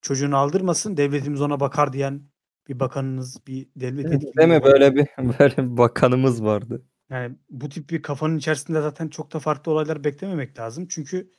[0.00, 2.22] çocuğunu aldırmasın devletimiz ona bakar diyen
[2.68, 4.54] bir bakanınız, bir devlet Değil yetkilisi mi?
[4.54, 4.64] var.
[4.64, 5.06] Böyle bir
[5.38, 6.82] böyle bir bakanımız vardı.
[7.10, 10.86] Yani bu tip bir kafanın içerisinde zaten çok da farklı olaylar beklememek lazım.
[10.90, 11.32] Çünkü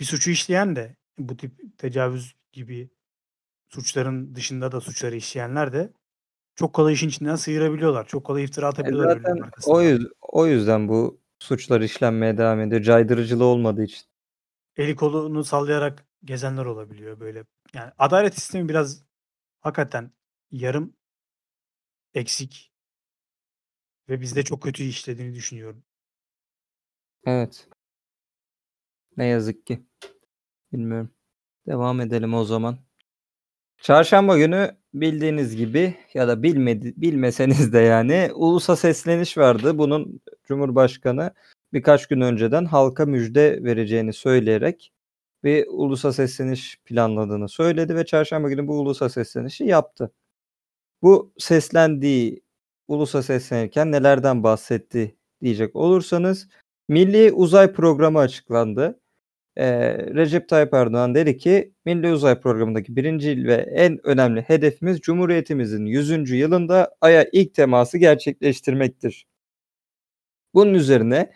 [0.00, 2.90] bir suçu işleyen de bu tip tecavüz gibi
[3.68, 5.92] suçların dışında da suçları işleyenler de
[6.54, 8.06] çok kolay işin içinden sıyırabiliyorlar.
[8.06, 12.60] Çok kolay iftira E atabiliyorlar zaten birbirinin o, yüz, o yüzden bu suçlar işlenmeye devam
[12.60, 12.82] ediyor.
[12.82, 14.02] Caydırıcılığı olmadığı için.
[14.76, 17.44] Eli kolunu sallayarak gezenler olabiliyor böyle.
[17.74, 19.02] Yani adalet sistemi biraz
[19.60, 20.10] hakikaten
[20.50, 20.96] yarım
[22.14, 22.72] eksik
[24.08, 25.84] ve bizde çok kötü işlediğini düşünüyorum.
[27.26, 27.68] Evet.
[29.16, 29.82] Ne yazık ki.
[30.72, 31.10] Bilmiyorum.
[31.66, 32.78] Devam edelim o zaman.
[33.78, 39.78] Çarşamba günü bildiğiniz gibi ya da bilmedi, bilmeseniz de yani ulusa sesleniş vardı.
[39.78, 41.34] Bunun Cumhurbaşkanı
[41.72, 44.92] birkaç gün önceden halka müjde vereceğini söyleyerek
[45.44, 50.12] bir ulusa sesleniş planladığını söyledi ve çarşamba günü bu ulusa seslenişi yaptı.
[51.02, 52.42] Bu seslendiği
[52.88, 56.48] ulusa seslenirken nelerden bahsetti diyecek olursanız
[56.88, 59.00] Milli Uzay Programı açıklandı.
[59.56, 65.86] Ee, Recep Tayyip Erdoğan dedi ki Milli Uzay Programı'ndaki birinci ve en önemli hedefimiz Cumhuriyetimizin
[65.86, 66.30] 100.
[66.30, 69.26] yılında Ay'a ilk teması gerçekleştirmektir.
[70.54, 71.32] Bunun üzerine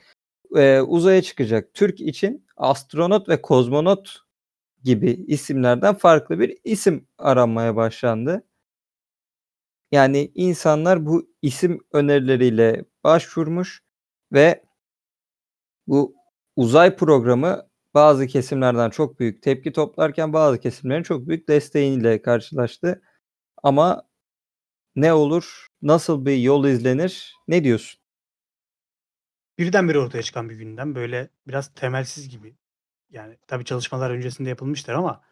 [0.57, 4.19] e, uzaya çıkacak Türk için astronot ve kozmonot
[4.85, 8.45] gibi isimlerden farklı bir isim aranmaya başlandı.
[9.93, 13.83] Yani insanlar bu isim önerileriyle başvurmuş
[14.33, 14.65] ve
[15.87, 16.15] bu
[16.57, 23.03] uzay programı bazı kesimlerden çok büyük tepki toplarken bazı kesimlerin çok büyük desteğiyle karşılaştı.
[23.63, 24.03] Ama
[24.97, 25.67] ne olur?
[25.83, 27.35] Nasıl bir yol izlenir?
[27.49, 28.01] Ne diyorsun?
[29.59, 30.95] Birdenbire ortaya çıkan bir gündem.
[30.95, 32.57] Böyle biraz temelsiz gibi.
[33.11, 35.23] Yani tabii çalışmalar öncesinde yapılmıştır ama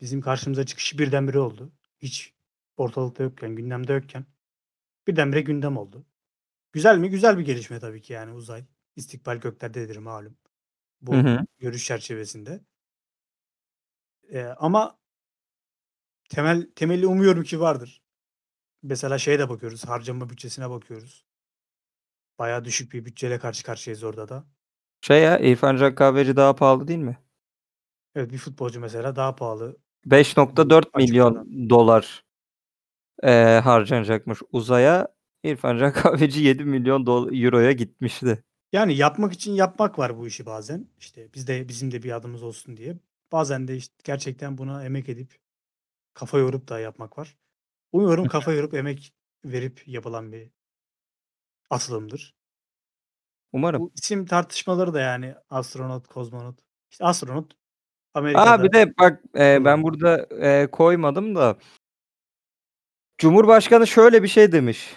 [0.00, 1.72] bizim karşımıza çıkışı birdenbire oldu.
[1.98, 2.34] Hiç
[2.80, 4.26] ortalıkta yokken, gündemde yokken
[5.08, 6.06] birdenbire gündem oldu.
[6.72, 7.10] Güzel mi?
[7.10, 8.64] Güzel bir gelişme tabii ki yani uzay.
[8.96, 10.38] İstikbal göklerdedir malum.
[11.00, 11.46] Bu Hı hı.
[11.58, 12.60] görüş çerçevesinde.
[14.30, 14.98] Eee, ama
[16.28, 18.02] temel temelli umuyorum ki vardır.
[18.82, 21.24] Mesela şeye de bakıyoruz, harcama bütçesine bakıyoruz.
[22.38, 24.44] Bayağı düşük bir bütçeyle karşı karşıyayız orada da.
[25.00, 27.18] Şey ya İrfan Can Kahveci daha pahalı değil mi?
[28.14, 29.76] Evet bir futbolcu mesela daha pahalı.
[30.06, 32.24] 5.4 Bu milyon dolar
[33.22, 35.08] eee, harcanacakmış uzaya.
[35.44, 38.44] İrfan Can Kahveci 7 milyon dol- euroya gitmişti.
[38.72, 40.88] Yani yapmak için yapmak var bu işi bazen.
[40.98, 42.96] İşte biz de bizim de bir adımız olsun diye.
[43.32, 45.38] Bazen de işte gerçekten buna emek edip
[46.14, 47.36] kafa yorup da yapmak var.
[47.92, 50.50] Umuyorum kafa yorup emek verip yapılan bir
[51.70, 52.34] atılımdır.
[53.52, 53.80] Umarım.
[53.82, 56.58] Bu isim tartışmaları da yani astronot, kozmonot.
[56.90, 59.82] İşte astronot Aa Amerika'da bir de bak eee, ben kullanılıyor.
[59.82, 61.56] burada eee, koymadım da
[63.18, 64.94] Cumhurbaşkanı şöyle bir şey demiş.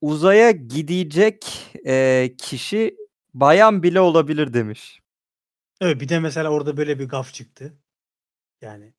[0.00, 2.96] Uzaya gidecek eee, kişi
[3.34, 5.00] bayan bile olabilir demiş.
[5.80, 7.78] Evet bir de mesela orada böyle bir gaf çıktı.
[8.60, 8.94] Yani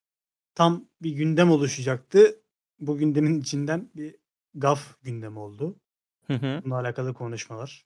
[0.55, 2.41] tam bir gündem oluşacaktı.
[2.79, 4.15] Bu gündemin içinden bir
[4.55, 5.79] gaf gündem oldu.
[6.27, 6.61] Hı hı.
[6.65, 7.85] Bununla alakalı konuşmalar.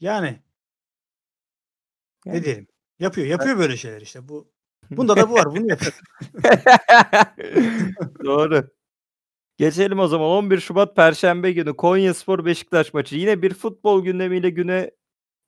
[0.00, 0.42] Yani
[2.26, 2.44] ne Yani.
[2.44, 2.66] diyelim?
[2.98, 3.26] Yapıyor.
[3.26, 4.28] Yapıyor böyle şeyler işte.
[4.28, 4.52] Bu
[4.90, 5.46] bunda da bu var.
[5.46, 6.00] Bunu yapıyor.
[8.24, 8.70] Doğru.
[9.60, 13.16] Geçelim o zaman 11 Şubat Perşembe günü Konyaspor Beşiktaş maçı.
[13.16, 14.90] Yine bir futbol gündemiyle güne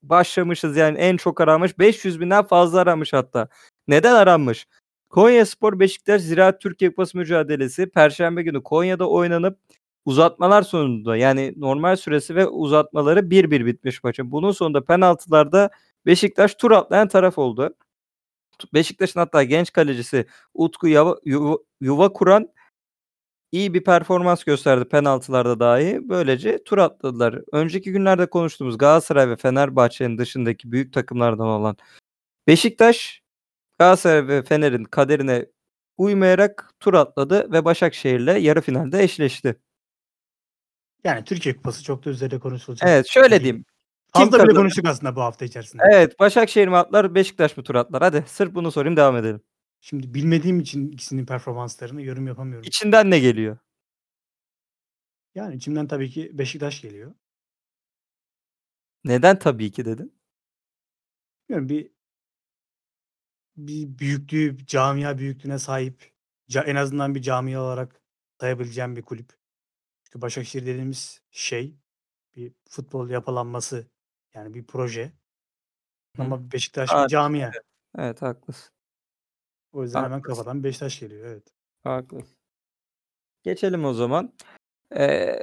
[0.03, 0.77] başlamışız.
[0.77, 3.49] Yani en çok aranmış 500 binden fazla aranmış hatta.
[3.89, 4.67] Neden aranmış?
[5.11, 9.59] Konyaspor Beşiktaş Ziraat Türkiye Kupası mücadelesi Perşembe günü Konya'da oynanıp
[10.05, 14.31] uzatmalar sonunda yani normal süresi ve uzatmaları 1-1 bitmiş maçın.
[14.31, 15.71] Bunun sonunda penaltılarda
[16.07, 17.75] Beşiktaş tur atlayan taraf oldu.
[18.75, 22.49] Beşiktaş'ın hatta genç kalecisi Utku Yuva, Yuva, Yuva kuran
[23.53, 26.01] iyi bir performans gösterdi penaltılarda dahi.
[26.09, 27.41] Böylece tur atladılar.
[27.53, 31.77] Önceki günlerde konuştuğumuz Galatasaray ve Fenerbahçe'nin dışındaki büyük takımlardan olan
[32.47, 33.23] Beşiktaş
[33.79, 35.47] Galatasaray ve Fener'in kaderine
[35.97, 39.57] uymayarak tur atladı ve Başakşehir'le yarı finalde eşleşti.
[41.05, 42.89] Yani Türkiye Kupası çok da üzerinde konuşulacak.
[42.91, 43.65] Evet şöyle diyeyim.
[44.13, 45.83] Fazla bile konuştuk aslında bu hafta içerisinde.
[45.93, 48.03] Evet Başakşehir mi atlar Beşiktaş mı tur atlar?
[48.03, 49.41] Hadi sırf bunu sorayım devam edelim.
[49.85, 52.69] Şimdi bilmediğim için ikisinin performanslarını yorum yapamıyorum.
[52.69, 53.59] İçinden ne geliyor?
[55.35, 57.15] Yani içimden tabii ki Beşiktaş geliyor.
[59.05, 60.19] Neden tabii ki dedin?
[61.49, 61.91] Bilmiyorum bir
[63.57, 66.13] bir büyüklüğü, camia büyüklüğüne sahip
[66.55, 68.03] en azından bir camia olarak
[68.41, 69.33] sayabileceğim bir kulüp.
[70.05, 71.77] Çünkü Başakşehir dediğimiz şey
[72.37, 73.87] bir futbol yapılanması
[74.35, 75.13] yani bir proje.
[76.17, 76.23] Hı.
[76.23, 77.51] Ama Beşiktaş Aa, bir camia.
[77.99, 78.73] Evet haklısın.
[79.73, 80.37] O yüzden hemen Haklısın.
[80.37, 81.27] kafadan Beşiktaş geliyor.
[81.27, 81.43] Evet.
[81.85, 82.37] Haklısın.
[83.43, 84.33] Geçelim o zaman.
[84.97, 85.43] Ee,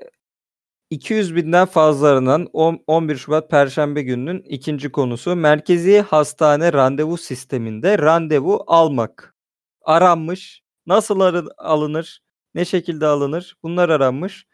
[0.89, 7.97] 200 binden fazla aranan on- 11 Şubat Perşembe gününün ikinci konusu merkezi hastane randevu sisteminde
[7.97, 9.35] randevu almak.
[9.81, 10.61] Aranmış.
[10.87, 12.21] Nasıl arı- alınır?
[12.55, 13.57] Ne şekilde alınır?
[13.63, 14.47] Bunlar aranmış.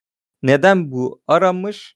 [0.44, 1.96] Neden bu aranmış?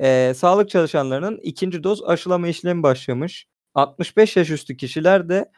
[0.00, 3.46] Ee, sağlık çalışanlarının ikinci doz aşılama işlemi başlamış.
[3.74, 5.52] 65 yaş üstü kişiler de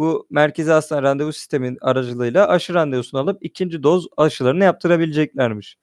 [0.00, 5.76] bu merkezi hastane randevu sistemin aracılığıyla aşı randevusunu alıp ikinci doz aşılarını yaptırabileceklermiş.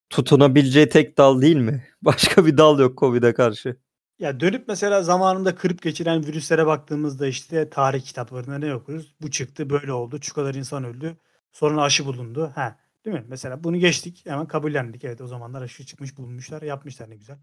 [0.10, 1.88] tutunabileceği tek dal değil mi?
[2.02, 3.78] Başka bir dal yok Covid'e karşı.
[4.20, 9.16] Ya dönüp mesela zamanında kırıp geçiren virüslere baktığımızda işte tarih kitaplarında ne okuruz?
[9.22, 11.18] Bu çıktı, böyle oldu, şu kadar insan öldü.
[11.52, 12.52] Sonra aşı bulundu.
[12.56, 13.26] Ha, değil mi?
[13.28, 15.04] Mesela bunu geçtik, hemen kabullendik.
[15.04, 17.38] Evet o zamanlar aşı çıkmış, bulmuşlar, yapmışlar ne güzel.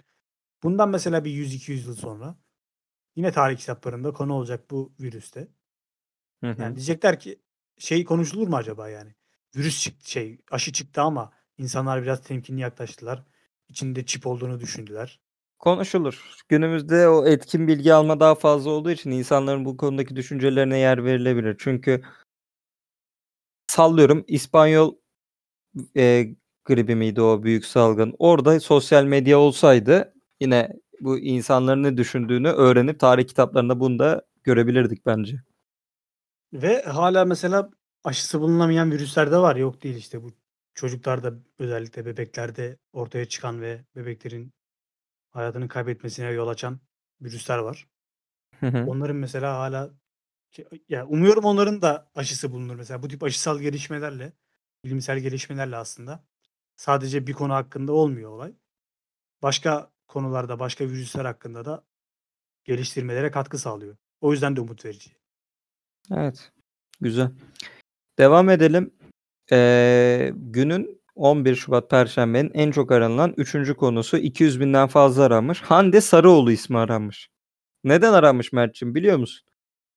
[0.63, 2.37] Bundan mesela bir 100-200 yıl sonra
[3.17, 5.49] yine tarih kitaplarında konu olacak bu virüste.
[6.45, 6.63] Hı hı.
[6.63, 7.39] Yani diyecekler ki
[7.79, 9.15] şey konuşulur mu acaba yani?
[9.57, 13.25] Virüs çıktı şey aşı çıktı ama insanlar biraz temkinli yaklaştılar.
[13.69, 15.21] İçinde çip olduğunu düşündüler.
[15.59, 16.35] Konuşulur.
[16.49, 21.57] Günümüzde o etkin bilgi alma daha fazla olduğu için insanların bu konudaki düşüncelerine yer verilebilir.
[21.59, 22.03] Çünkü
[23.67, 24.95] sallıyorum İspanyol
[25.97, 28.15] e, gribi miydi o büyük salgın?
[28.19, 35.07] Orada sosyal medya olsaydı yine bu insanların ne düşündüğünü öğrenip tarih kitaplarında bunu da görebilirdik
[35.07, 35.43] bence.
[36.53, 37.71] Ve hala mesela
[38.05, 39.57] aşısı bulunamayan virüsler de var.
[39.57, 40.31] Yok değil işte bu
[40.75, 44.53] çocuklarda özellikle bebeklerde ortaya çıkan ve bebeklerin
[45.31, 46.81] hayatını kaybetmesine yol açan
[47.21, 47.87] virüsler var.
[48.61, 48.85] Hı hı.
[48.87, 49.91] Onların mesela hala
[50.89, 53.03] ya umuyorum onların da aşısı bulunur mesela.
[53.03, 54.33] Bu tip aşısal gelişmelerle,
[54.85, 56.25] bilimsel gelişmelerle aslında
[56.77, 58.55] sadece bir konu hakkında olmuyor olay.
[59.43, 61.85] Başka konularda, başka virüsler hakkında da
[62.65, 63.97] geliştirmelere katkı sağlıyor.
[64.21, 65.11] O yüzden de umut verici.
[66.15, 66.53] Evet.
[67.01, 67.31] Güzel.
[68.19, 68.95] Devam edelim.
[69.53, 73.75] Ee, günün 11 Şubat Perşembe'nin en çok aranılan 3.
[73.77, 75.61] konusu 200 binden fazla aranmış.
[75.61, 77.31] Hande Sarıoğlu ismi aranmış.
[77.85, 79.49] Neden aranmış Mert'ciğim biliyor musun?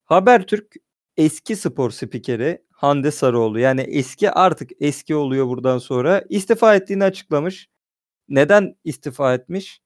[0.04, 0.74] Habertürk
[1.16, 7.68] eski spor spikeri Hande Sarıoğlu yani eski artık eski oluyor buradan sonra istifa ettiğini açıklamış.
[8.28, 9.82] Neden istifa etmiş?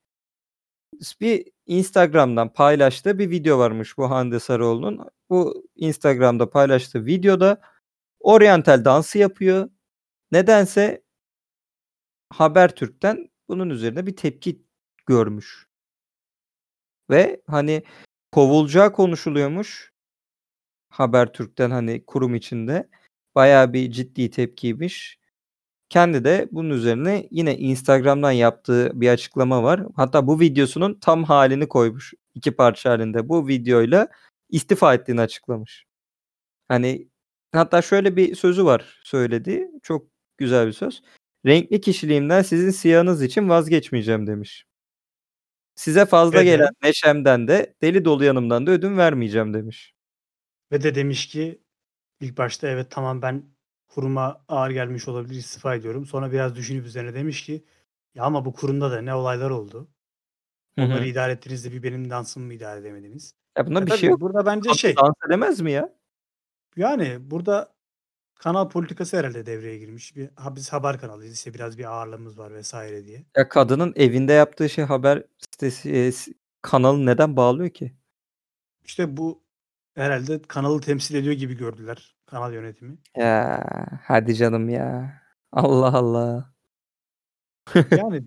[1.21, 5.09] Bir Instagram'dan paylaştığı bir video varmış bu Hande Sarıoğlu'nun.
[5.31, 7.61] Bu Instagram'da paylaştığı videoda
[8.21, 9.71] oryantal dansı yapıyor.
[10.33, 11.03] Nedense
[12.31, 14.63] Habertürk'ten bunun üzerine bir tepki
[15.07, 15.67] görmüş.
[17.11, 17.83] Ve hani
[18.33, 19.96] kovulacağı konuşuluyormuş.
[21.01, 22.89] Habertürk'ten hani kurum içinde.
[23.35, 25.19] Bayağı bir ciddi tepkiymiş.
[25.89, 29.83] Kendi de bunun üzerine yine Instagram'dan yaptığı bir açıklama var.
[29.97, 32.15] Hatta bu videosunun tam halini koymuş.
[32.35, 33.29] iki parça halinde.
[33.29, 34.09] Bu videoyla
[34.51, 35.85] istifa ettiğini açıklamış.
[36.69, 37.09] Hani
[37.53, 39.69] hatta şöyle bir sözü var söyledi.
[39.83, 40.07] Çok
[40.39, 41.03] güzel bir söz.
[41.47, 44.65] Renkli kişiliğimden sizin siyahınız için vazgeçmeyeceğim demiş.
[45.75, 49.93] Size fazla Ve de- gelen neşemden de deli dolu yanımdan da ödün vermeyeceğim demiş.
[50.73, 51.63] Ve de demiş ki
[52.21, 53.45] ilk başta evet tamam ben
[53.89, 56.07] kuruma ağır gelmiş olabilir istifa ediyorum.
[56.07, 57.65] Sonra biraz düşünüp üzerine demiş ki
[58.15, 59.89] ya ama bu kurumda da ne olaylar oldu.
[60.79, 63.35] Onları idare ettiniz de bir benim dansımı mı idare edemediniz?
[63.59, 64.21] Ya bunda E bir şey yok.
[64.21, 65.97] Burada bence Kadın şey dans edemez mi ya?
[66.77, 67.75] yani burada
[68.35, 70.17] kanal politikası herhalde devreye girmiş.
[70.17, 73.25] Bir, ha, biz haber kanalıyız işte biraz bir ağırlığımız var vesaire diye.
[73.37, 76.13] Ya kadının evinde yaptığı şey haber sitesi e,
[76.63, 77.93] kanalı neden bağlıyor ki?
[78.85, 79.46] İşte bu
[79.97, 82.99] herhalde kanalı temsil ediyor gibi gördüler kanal yönetimi.
[83.17, 83.65] Ya
[84.03, 85.23] hadi canım ya.
[85.53, 86.55] Allah Allah.
[87.91, 88.25] Yani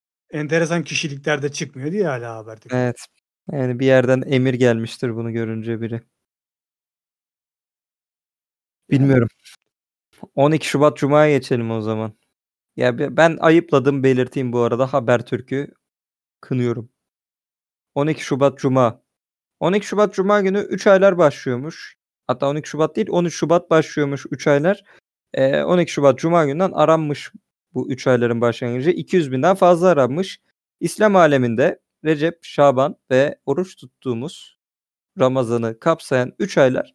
[0.30, 2.58] enteresan kişilikler de çıkmıyor diye hala haber.
[2.70, 3.06] Evet.
[3.52, 6.02] Yani bir yerden emir gelmiştir bunu görünce biri.
[8.90, 9.28] Bilmiyorum.
[10.34, 12.12] 12 Şubat Cuma'ya geçelim o zaman.
[12.76, 15.74] Ya be- ben ayıpladım belirteyim bu arada Habertürk'ü
[16.40, 16.90] kınıyorum.
[17.94, 19.01] 12 Şubat Cuma.
[19.62, 21.96] 12 Şubat Cuma günü 3 aylar başlıyormuş.
[22.26, 24.82] Hatta 12 Şubat değil 13 Şubat başlıyormuş 3 aylar.
[25.34, 27.32] Ee, 12 Şubat Cuma günden aranmış
[27.74, 28.90] bu 3 ayların başlangıcı.
[28.90, 30.40] 200 binden fazla aranmış.
[30.80, 34.58] İslam aleminde Recep, Şaban ve oruç tuttuğumuz
[35.18, 36.94] Ramazan'ı kapsayan 3 aylar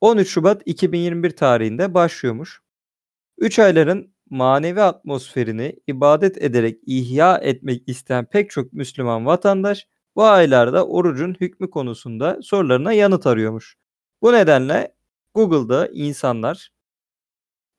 [0.00, 2.60] 13 Şubat 2021 tarihinde başlıyormuş.
[3.38, 10.86] 3 ayların manevi atmosferini ibadet ederek ihya etmek isteyen pek çok Müslüman vatandaş bu aylarda
[10.86, 13.76] orucun hükmü konusunda sorularına yanıt arıyormuş.
[14.22, 14.94] Bu nedenle
[15.34, 16.70] Google'da insanlar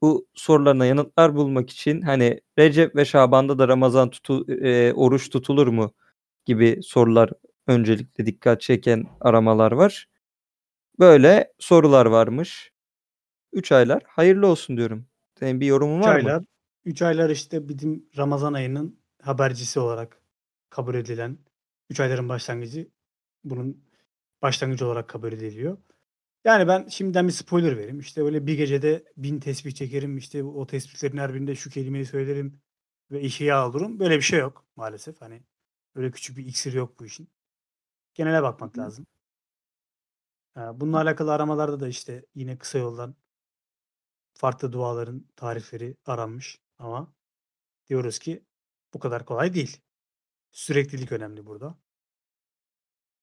[0.02, 5.68] bu sorularına yanıtlar bulmak için hani Recep ve Şaban'da da Ramazan tutu, e, oruç tutulur
[5.68, 5.94] mu
[6.46, 7.30] gibi sorular
[7.68, 10.08] öncelikle dikkat çeken aramalar var.
[11.00, 12.72] Böyle sorular varmış.
[13.54, 15.08] 3 aylar hayırlı olsun diyorum.
[15.40, 16.28] Senin bir yorumun 3 var mı?
[16.28, 16.44] aylar
[16.86, 20.22] 3 aylar işte bizim Ramazan ayının habercisi olarak
[20.70, 21.38] kabul edilen
[21.90, 22.90] 3 ayların başlangıcı
[23.44, 23.86] bunun
[24.42, 25.78] başlangıcı olarak kabul ediliyor.
[26.46, 28.00] Yani ben şimdiden bir spoiler vereyim.
[28.00, 30.18] İşte öyle bir gecede bin tesbih çekerim.
[30.18, 32.62] İşte o tesbihlerin her birinde şu kelimeyi söylerim
[33.12, 34.00] ve ihya olurum.
[34.00, 35.22] Böyle bir şey yok maalesef.
[35.22, 35.44] Hani
[35.96, 37.30] öyle küçük bir iksir yok bu işin.
[38.14, 39.08] Genele bakmak lazım.
[40.54, 43.16] Ha, Bununla alakalı aramalarda da işte yine kısa yoldan
[44.34, 47.14] farklı duaların tarifleri aranmış ama
[47.90, 48.46] diyoruz ki
[48.94, 49.82] bu kadar kolay değil.
[50.56, 51.76] Süreklilik önemli burada.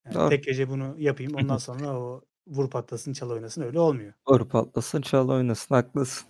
[0.04, 0.28] Yani Doğru.
[0.28, 4.12] tek gece bunu yapayım ondan sonra o vur patlasın çal oynasın öyle olmuyor.
[4.28, 6.28] Doğru patlasın çal oynasın haklısın.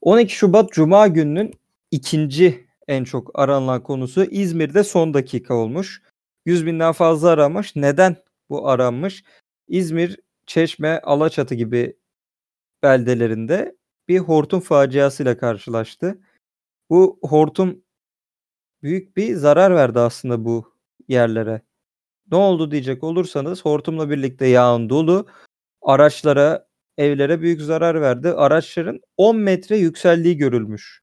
[0.00, 1.54] 12 Şubat Cuma gününün
[1.90, 6.02] ikinci en çok aranılan konusu İzmir'de son dakika olmuş.
[6.46, 7.76] 100 binden fazla aramış.
[7.76, 8.16] Neden
[8.48, 9.24] bu aranmış?
[9.68, 11.96] İzmir, Çeşme, Alaçatı gibi
[12.82, 13.76] beldelerinde
[14.08, 16.18] bir hortum faciasıyla karşılaştı.
[16.90, 17.85] Bu hortum
[18.86, 20.74] büyük bir zarar verdi aslında bu
[21.08, 21.62] yerlere.
[22.30, 25.26] Ne oldu diyecek olursanız hortumla birlikte yağın dolu
[25.82, 26.68] araçlara,
[26.98, 28.28] evlere büyük zarar verdi.
[28.28, 31.02] Araçların 10 metre yükseldiği görülmüş.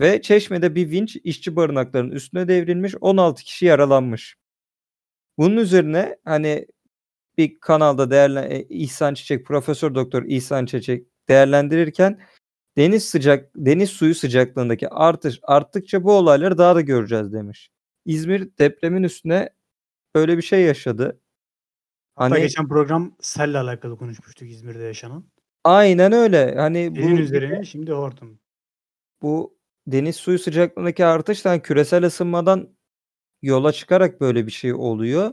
[0.00, 2.94] Ve Çeşme'de bir vinç işçi barınaklarının üstüne devrilmiş.
[3.00, 4.36] 16 kişi yaralanmış.
[5.38, 6.66] Bunun üzerine hani
[7.38, 12.20] bir kanalda değerlen e, İhsan Çiçek, Profesör Doktor İhsan Çiçek değerlendirirken
[12.78, 17.70] deniz sıcak deniz suyu sıcaklığındaki artış arttıkça bu olayları daha da göreceğiz demiş.
[18.06, 19.50] İzmir depremin üstüne
[20.14, 21.20] böyle bir şey yaşadı.
[22.16, 25.24] Hatta Hani geçen program selle alakalı konuşmuştuk İzmir'de yaşanan.
[25.64, 26.54] aynen öyle.
[26.56, 28.38] Hani Senin bu üzerine şimdi hortum.
[29.22, 32.68] bu deniz suyu sıcaklığındaki artıştan küresel ısınmadan
[33.42, 35.32] yola çıkarak böyle bir şey oluyor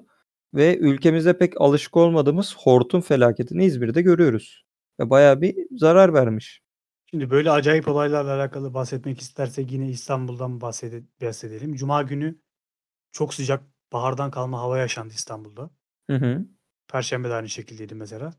[0.53, 4.65] ve ülkemizde pek alışık olmadığımız hortum felaketini İzmir'de görüyoruz.
[4.99, 6.61] Ve bayağı bir zarar vermiş.
[7.09, 11.75] Şimdi böyle acayip olaylarla alakalı bahsetmek istersek yine İstanbul'dan bahsede- bahsedelim.
[11.75, 12.41] Cuma günü
[13.11, 15.69] çok sıcak bahardan kalma hava yaşandı İstanbul'da.
[16.07, 16.45] Hı hı.
[16.87, 18.33] Perşembe de aynı şekildeydi mesela.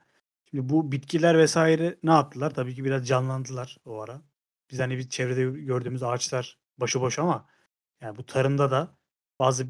[0.51, 2.55] Şimdi bu bitkiler vesaire ne yaptılar?
[2.55, 4.23] Tabii ki biraz canlandılar o ara.
[4.71, 7.49] Biz hani bir çevrede gördüğümüz ağaçlar başıboş ama
[8.01, 8.99] yani bu tarımda da
[9.39, 9.67] bazı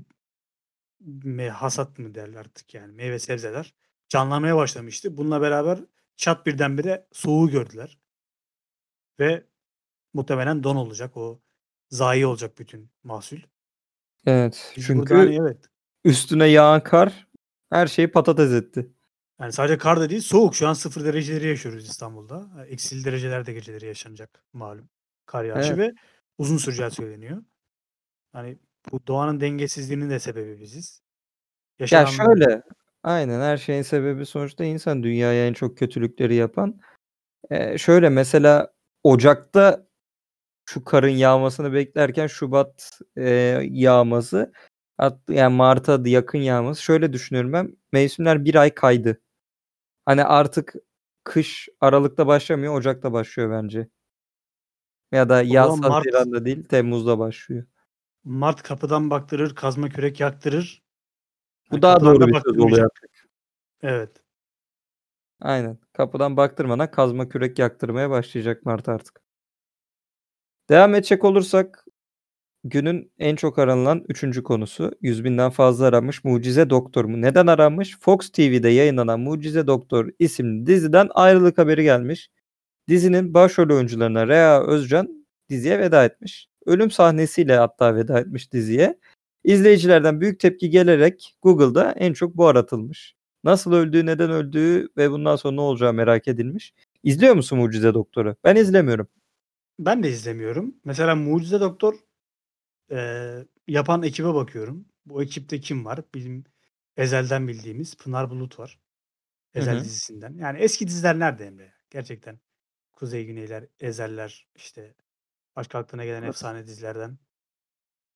[1.00, 3.74] me hasat mı derler artık yani meyve sebzeler
[4.08, 5.16] canlanmaya başlamıştı.
[5.16, 5.78] Bununla beraber
[6.16, 7.97] çat birdenbire soğuğu gördüler.
[9.20, 9.44] Ve
[10.14, 11.16] muhtemelen don olacak.
[11.16, 11.40] O
[11.90, 13.38] zayi olacak bütün mahsul.
[14.26, 14.72] Evet.
[14.76, 15.58] Biz Çünkü hani evet.
[16.04, 17.28] üstüne yağan kar
[17.70, 18.92] her şeyi patates etti.
[19.40, 20.54] Yani sadece kar da değil soğuk.
[20.54, 22.48] Şu an sıfır dereceleri yaşıyoruz İstanbul'da.
[22.68, 24.88] Eksili derecelerde geceleri yaşanacak malum.
[25.26, 25.78] Kar yağışı Evet.
[25.78, 25.94] ve
[26.38, 27.42] uzun süreceği söyleniyor.
[28.32, 28.58] Hani
[28.92, 31.02] bu doğanın dengesizliğinin de sebebi biziz.
[31.78, 32.62] Ya Yaşananların şöyle
[33.02, 36.80] aynen her şeyin sebebi sonuçta insan dünyaya en çok kötülükleri yapan.
[37.50, 38.72] Eee, şöyle mesela
[39.08, 39.86] Ocak'ta
[40.66, 44.52] şu karın yağmasını beklerken Şubat, eee, yağması
[45.30, 49.20] yani Mart'a yakın yağması şöyle düşünüyorum ben mevsimler 1 ay kaydı.
[50.06, 50.74] Hani artık
[51.24, 53.88] kış Aralık'ta başlamıyor Ocak'ta başlıyor bence.
[55.12, 57.64] Ya da yaz Mart Haziran'da değil Temmuz'da başlıyor.
[58.24, 60.82] Mart kapıdan baktırır, kazma kürek yaktırır.
[61.70, 63.10] Bu Hani daha doğru bir söz oluyor artık.
[63.82, 64.10] Evet.
[65.40, 65.78] Aynen.
[65.92, 69.20] Kapıdan baktırmadan kazma kürek yaktırmaya başlayacak Mart artık.
[70.68, 71.84] Devam edecek olursak
[72.64, 74.42] günün en çok aranılan 3.
[74.42, 77.22] konusu 100.000'den fazla aranmış Mucize Doktor mu?
[77.22, 77.98] Neden aranmış?
[78.00, 82.30] Fox TV'de yayınlanan Mucize Doktor isimli diziden ayrılık haberi gelmiş.
[82.88, 86.48] Dizinin başrol oyuncularına Rea Özcan diziye veda etmiş.
[86.66, 88.98] Ölüm sahnesiyle hatta veda etmiş diziye.
[89.44, 93.17] İzleyicilerden büyük tepki gelerek Google'da en çok bu aratılmış.
[93.48, 96.72] Nasıl öldüğü, neden öldüğü ve bundan sonra ne olacağı merak edilmiş.
[97.02, 98.36] İzliyor musun Mucize Doktor'u?
[98.44, 99.08] Ben izlemiyorum.
[99.78, 100.74] Ben de izlemiyorum.
[100.84, 101.94] Mesela Mucize Doktor
[102.90, 104.84] eee, yapan ekibe bakıyorum.
[105.06, 106.00] Bu ekipte kim var?
[106.14, 106.44] Bizim
[106.96, 108.78] Ezel'den bildiğimiz Pınar Bulut var.
[109.54, 109.84] Ezel hı.
[109.84, 110.34] dizisinden.
[110.34, 111.72] Yani eski diziler nerede Emre?
[111.90, 112.40] Gerçekten.
[112.92, 114.94] Kuzey Güneyler, Ezeller, işte
[115.56, 117.18] başka aklına gelen efsane dizilerden.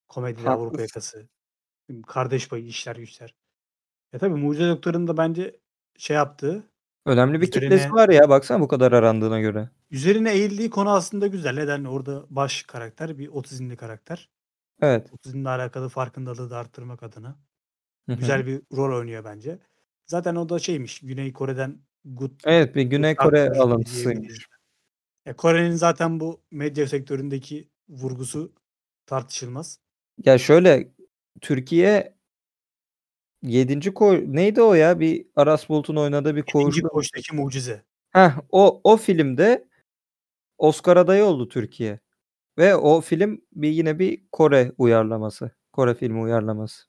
[0.09, 0.83] Komediler, Avrupa.
[0.83, 1.29] Yakası,
[2.07, 3.35] Kardeş Payı, İşler Güçler.
[4.13, 5.57] Ya tabii Mucize Doktor'un da bence
[5.99, 6.73] şey yaptığı
[7.07, 9.71] Önemli bir kitlesi üzerine var ya baksana bu kadar arandığına göre.
[9.91, 11.55] üzerine eğildiği konu aslında güzel.
[11.55, 11.85] Neden?
[11.85, 14.29] Orada baş karakter bir otizmli karakter.
[14.83, 15.09] Evet.
[15.13, 17.37] Otizmle alakalı farkındalığı da arttırmak adına
[18.09, 18.17] Hı hı.
[18.17, 19.59] güzel bir rol oynuyor bence.
[20.07, 24.47] Zaten o da şeymiş Güney Kore'den Good Evet bir Güney Kore bir alıntısıymış.
[25.27, 28.53] E, Kore'nin zaten bu medya sektöründeki vurgusu
[29.07, 29.79] tartışılmaz.
[30.25, 30.89] Ya şöyle
[31.41, 32.15] Türkiye
[33.43, 33.95] 7.
[33.95, 35.01] koğuş neydi o ya?
[35.01, 36.53] Bir Aras Bulut'un oynadığı bir 7.
[36.53, 37.83] koğuşta Koğuştaki Mucize.
[38.11, 39.69] Heh, o o filmde
[40.59, 42.01] Oscar adayı oldu Türkiye.
[42.59, 45.51] Ve o film bir yine bir Kore uyarlaması.
[45.73, 46.85] Kore filmi uyarlaması.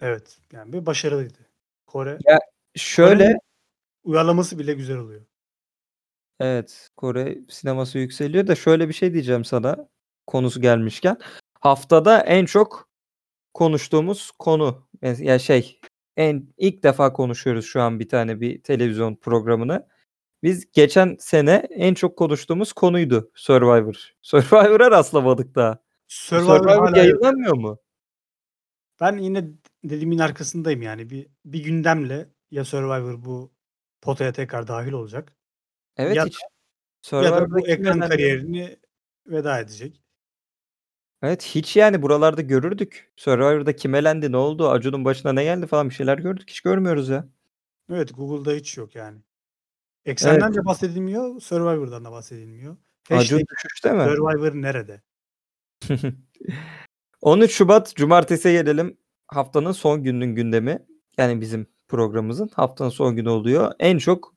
[0.00, 0.38] Evet.
[0.52, 1.38] Yani bir başarılıydı.
[1.86, 2.38] Kore Ya
[2.74, 3.38] şöyle Kore'nin
[4.04, 5.22] uyarlaması bile güzel oluyor.
[6.40, 9.88] Evet, Kore sineması yükseliyor da şöyle bir şey diyeceğim sana
[10.26, 11.16] konusu gelmişken.
[11.60, 12.88] Haftada en çok
[13.54, 15.80] konuştuğumuz konu mes- ya şey
[16.16, 19.88] en ilk defa konuşuyoruz şu an bir tane bir televizyon programını.
[20.42, 24.14] Biz geçen sene en çok konuştuğumuz konuydu Survivor.
[24.22, 25.78] Survivor'a rastlamadık daha.
[26.08, 27.78] Survivor Survivor yayınlanmıyor mu?
[29.00, 29.44] Ben yine
[29.84, 31.10] dediğimin arkasındayım yani.
[31.10, 33.52] Bir bir gündemle ya Survivor bu
[34.02, 35.36] potaya tekrar dahil olacak
[35.96, 36.38] Evet ya hiç
[37.12, 38.76] da ya da bu ekran kariyerini
[39.26, 40.03] veda edecek.
[41.22, 43.12] Evet hiç yani buralarda görürdük.
[43.16, 46.50] Survivor'da kim elendi, ne oldu, Acun'un başına ne geldi falan bir şeyler gördük.
[46.50, 47.28] Hiç görmüyoruz ya.
[47.90, 49.16] Evet Google'da hiç yok yani.
[49.16, 49.24] Evet.
[50.06, 52.76] Eksenden de bahsedilmiyor, Survivor'dan da bahsedilmiyor.
[53.10, 54.02] Acun Hashtag düşüşte mi?
[54.02, 55.02] Survivor nerede?
[57.20, 58.96] 13 Şubat Cumartesi'ye gelelim.
[59.28, 60.86] Haftanın son gününün gündemi.
[61.18, 63.72] Yani bizim programımızın haftanın son günü oluyor.
[63.78, 64.33] En çok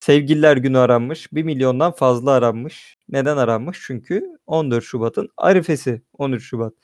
[0.00, 1.32] Sevgililer Günü aranmış.
[1.32, 2.98] 1 milyondan fazla aranmış.
[3.08, 3.78] Neden aranmış?
[3.86, 6.74] Çünkü 14 Şubat'ın arifesi 13 Şubat.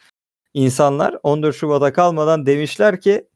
[0.55, 3.29] İnsanlar 14 Şubat'a kalmadan demişler ki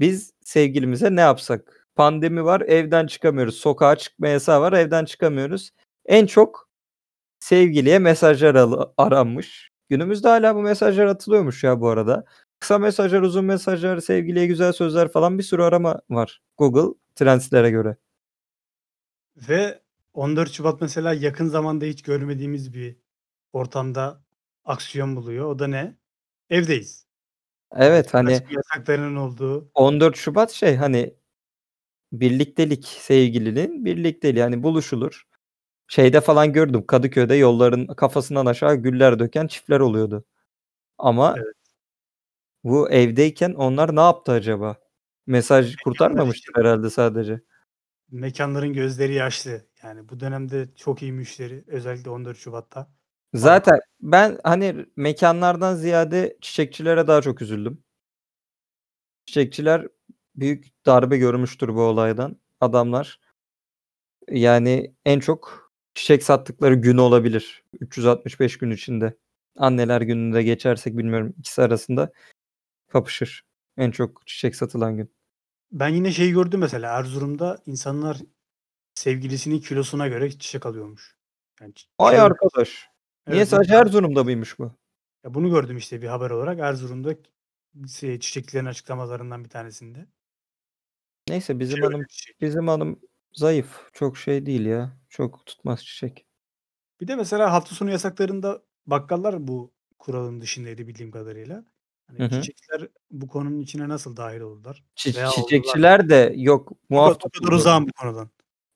[0.00, 1.88] biz sevgilimize ne yapsak?
[1.96, 3.56] Pandemi var, evden çıkamıyoruz.
[3.56, 5.70] Sokağa çıkma yasağı var, evden çıkamıyoruz.
[6.06, 6.68] En çok
[7.40, 9.70] sevgiliye mesajlar aranmış.
[9.90, 12.24] Günümüzde hala bu mesajlar atılıyormuş ya bu arada.
[12.60, 17.96] Kısa mesajlar, uzun mesajlar, sevgiliye güzel sözler falan bir sürü arama var Google Trends'lere göre.
[19.36, 19.80] Ve
[20.14, 22.96] 14 Şubat mesela yakın zamanda hiç görmediğimiz bir
[23.52, 24.22] ortamda
[24.64, 25.46] aksiyon buluyor.
[25.46, 25.96] O da ne?
[26.50, 27.06] Evdeyiz.
[27.74, 31.14] Yani Evet hani yasaklarının olduğu 14 Şubat şey hani
[32.12, 35.22] birliktelik sevgilinin birlikteliği hani buluşulur.
[35.88, 40.24] Şeyde falan gördüm Kadıköy'de yolların kafasından aşağı güller döken çiftler oluyordu.
[40.98, 41.56] Ama Evet.
[42.64, 44.76] bu evdeyken onlar ne yaptı acaba?
[45.26, 47.40] Mesaj kurtarmamıştır herhalde sadece.
[48.12, 49.66] Mekânların gözleri yaşlı.
[49.82, 52.90] Yani bu dönemde çok iyi müşteri özellikle 14 Şubat'ta.
[53.34, 57.84] Zaten ben hani mekânlardan ziyade çiçekçilere daha çok üzüldüm.
[59.26, 59.88] Çiçekçiler
[60.36, 62.36] büyük darbe görmüştür bu olaydan.
[62.60, 63.20] Adamlar
[64.30, 67.64] yani en çok çiçek sattıkları gün olabilir.
[67.80, 69.16] 365 gün içinde.
[69.56, 72.12] Anneler Günü'nde geçersek bilmiyorum ikisi arasında
[72.88, 73.44] kapışır.
[73.76, 75.21] En çok çiçek satılan gün.
[75.72, 78.16] Ben yine şeyi gördüm mesela Erzurum'da insanlar
[78.94, 81.16] sevgilisinin kilosuna göre çiçek alıyormuş.
[81.60, 82.88] Yani çi- Ay arkadaş.
[83.26, 84.72] Niye Evet, sadece bu- Erzurum'da mıymış bu?
[85.24, 87.14] Ya bunu gördüm işte bir haber olarak Erzurum'da
[88.20, 90.06] çiçekçilerin açıklamalarından bir tanesinde.
[91.28, 92.40] Neyse bizim Şey hanım çiçek.
[92.40, 93.00] bizim hanım
[93.32, 93.80] zayıf.
[93.92, 94.96] Çok şey değil ya.
[95.08, 96.26] Çok tutmaz çiçek.
[97.00, 101.64] Bir de mesela hafta sonu yasaklarında bakkallar bu kuralın dışındaydı bildiğim kadarıyla.
[102.06, 102.30] Hani Hı hı.
[102.30, 104.84] çiçekçiler bu konunun içine nasıl dahil oldular?
[104.96, 105.42] Çi- Veya oldular.
[105.42, 107.54] çiçekçiler de yok muaf kadar tutuldu.
[107.54, 108.30] uzağım bu konudan.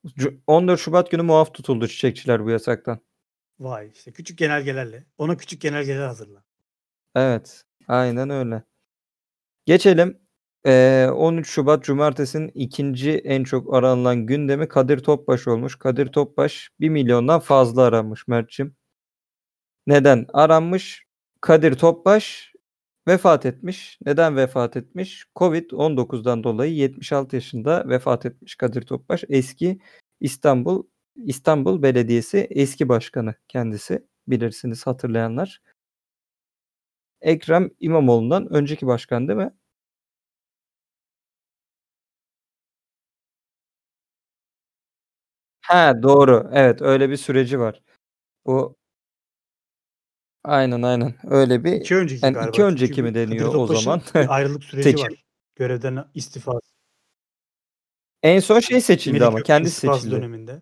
[0.05, 2.99] Cu- 14 Şubat günü muaf tutuldu çiçekçiler bu yasaktan.
[3.59, 5.05] Vay işte küçük genelgelerle.
[5.17, 6.43] Ona küçük genelgeler hazırla.
[7.15, 7.63] Evet.
[7.87, 8.63] Aynen öyle.
[9.65, 10.19] Geçelim.
[10.65, 15.75] Ee, 13 Şubat Cumartesi'nin ikinci en çok aranılan gündemi Kadir Topbaş olmuş.
[15.79, 18.75] Kadir Topbaş 1 milyondan fazla aranmış Mert'cim.
[19.87, 21.05] Neden aranmış?
[21.41, 22.53] Kadir Topbaş
[23.07, 23.97] vefat etmiş.
[24.05, 25.25] Neden vefat etmiş?
[25.35, 29.23] Covid-19'dan dolayı 76 yaşında vefat etmiş Kadir Topbaş.
[29.29, 29.79] Eski
[30.21, 30.83] İstanbul
[31.15, 34.07] İstanbul Belediyesi eski başkanı kendisi.
[34.27, 35.61] Bilirsiniz hatırlayanlar.
[37.21, 39.51] Ekrem İmamoğlu'ndan önceki başkan değil mi?
[45.61, 46.49] Ha doğru.
[46.53, 47.81] Evet öyle bir süreci var.
[48.45, 48.77] Bu
[50.47, 51.13] Aynen aynen.
[51.23, 52.49] Öyle bir İki önceki yani galiba.
[52.49, 54.01] iki önceki Çünkü mi Kadir deniyor o Topbaş'ın zaman?
[54.15, 55.11] bir ayrılık süreci Seçim.
[55.11, 55.23] var.
[55.55, 56.51] Görevden istifa.
[58.23, 60.15] En son şey seçildi Melih ama Gökçek'in kendisi istifası seçildi.
[60.15, 60.61] döneminde.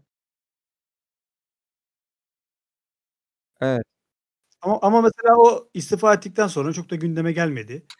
[3.62, 3.84] Evet.
[4.62, 7.86] Ama, ama mesela o istifa ettikten sonra çok da gündeme gelmedi.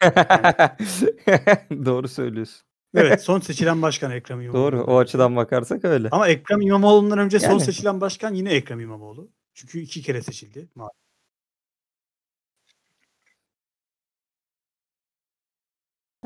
[1.70, 2.66] Doğru söylüyorsun.
[2.94, 4.62] Evet son seçilen başkan Ekrem İmamoğlu.
[4.62, 4.84] Doğru.
[4.84, 6.08] O açıdan bakarsak öyle.
[6.10, 7.60] Ama Ekrem İmamoğlu'ndan önce son Yani.
[7.60, 9.30] seçilen başkan yine Ekrem İmamoğlu.
[9.54, 10.68] Çünkü iki kere seçildi.
[10.76, 10.90] Ma-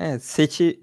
[0.00, 0.82] Evet, seçi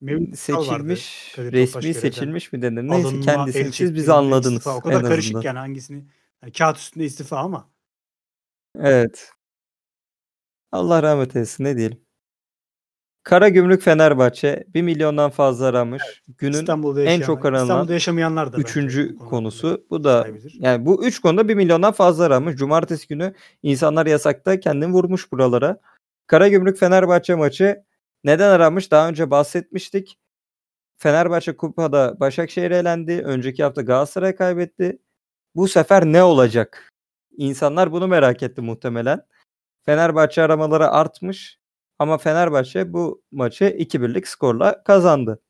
[0.00, 2.82] Mevlüt seçilmiş, resmi seçilmiş mi denir?
[2.82, 4.76] Neyse Alınma, kendisini siz bizi anladınız istifa.
[4.76, 5.46] O kadar karışık azından.
[5.46, 6.04] yani hangisini.
[6.42, 7.70] Yani kağıt üstünde istifa ama.
[8.78, 9.30] Evet.
[10.72, 12.00] Allah rahmet eylesin ne diyelim.
[13.22, 16.02] Karagümrük Fenerbahçe 1 milyondan fazla aramış.
[16.38, 19.86] Günün İstanbul'da en çok aranan İstanbul'da yaşamayanlar da üçüncü bu konuda konusu.
[19.90, 20.56] Bu da sayabilir.
[20.60, 22.56] yani bu üç konuda 1 milyondan fazla aramış.
[22.56, 25.80] Cumartesi günü insanlar yasakta kendini vurmuş buralara.
[26.26, 27.84] Karagümrük Fenerbahçe maçı
[28.24, 28.90] neden aranmış?
[28.90, 30.18] Daha önce bahsetmiştik.
[30.98, 33.22] Fenerbahçe kupada Başakşehir'e elendi.
[33.24, 34.98] Önceki hafta Galatasaray kaybetti.
[35.56, 36.90] Bu sefer ne olacak?
[37.38, 39.22] İnsanlar bunu merak etti muhtemelen.
[39.86, 41.58] Fenerbahçe aramaları artmış
[41.98, 45.40] ama Fenerbahçe bu maçı 2-1'lik skorla kazandı.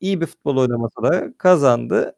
[0.00, 2.16] İyi bir futbol oynamasa da kazandı.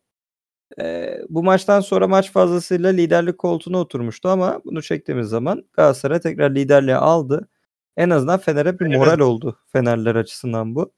[0.78, 6.50] Eee, bu maçtan sonra maç fazlasıyla liderlik koltuğuna oturmuştu ama bunu çektiğimiz zaman Galatasaray tekrar
[6.54, 7.48] liderliği aldı.
[7.96, 8.96] En azından Fener'e bir Evet.
[8.98, 10.92] moral oldu Fenerler açısından bu.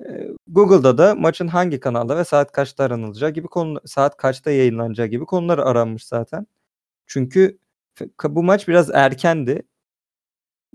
[0.00, 5.08] Eee, Google'da da maçın hangi kanalda ve saat kaçta aranılacağı gibi konu saat kaçta yayınlanacağı
[5.08, 6.48] gibi konular aranmış zaten.
[7.06, 7.58] Çünkü
[8.24, 9.62] bu maç biraz erkendi.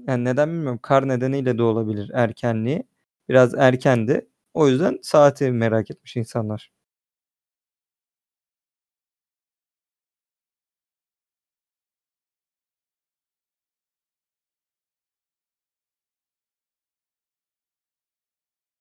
[0.07, 0.79] Yani neden bilmiyorum.
[0.81, 2.83] Kar nedeniyle de olabilir erkenliği.
[3.29, 4.29] Biraz erkendi.
[4.53, 6.72] O yüzden saati merak etmiş insanlar.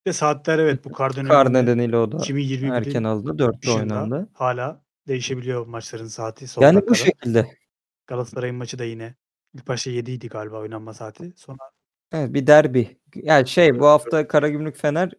[0.06, 3.02] Ve saatler evet bu kar döneminde Kar nedeniyle o da 2021'in erken.
[3.02, 4.28] 4'te dışında oynandı.
[4.32, 7.46] hala değişebiliyor maçların saati son Yani bu şekilde.
[8.06, 9.14] Galatasaray'ın maçı da yine
[9.54, 11.32] ilk başta 7'ydi galiba oynanma saati.
[11.36, 11.58] Sonra
[12.12, 12.98] Evet, bir derbi.
[13.14, 15.10] Yani şey bu hafta Karagümrük Fener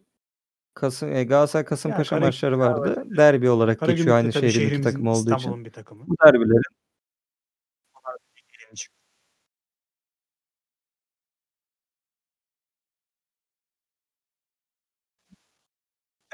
[0.74, 3.04] Kasım eee, Galatasaray Kasımpaşa Karagümrük maçları vardı.
[3.16, 5.64] Derbi olarak Karagümrük geçiyor aynı şehrin iki takımı olduğu için.
[5.64, 6.04] Bir takımı.
[6.06, 6.62] Bu derbilerin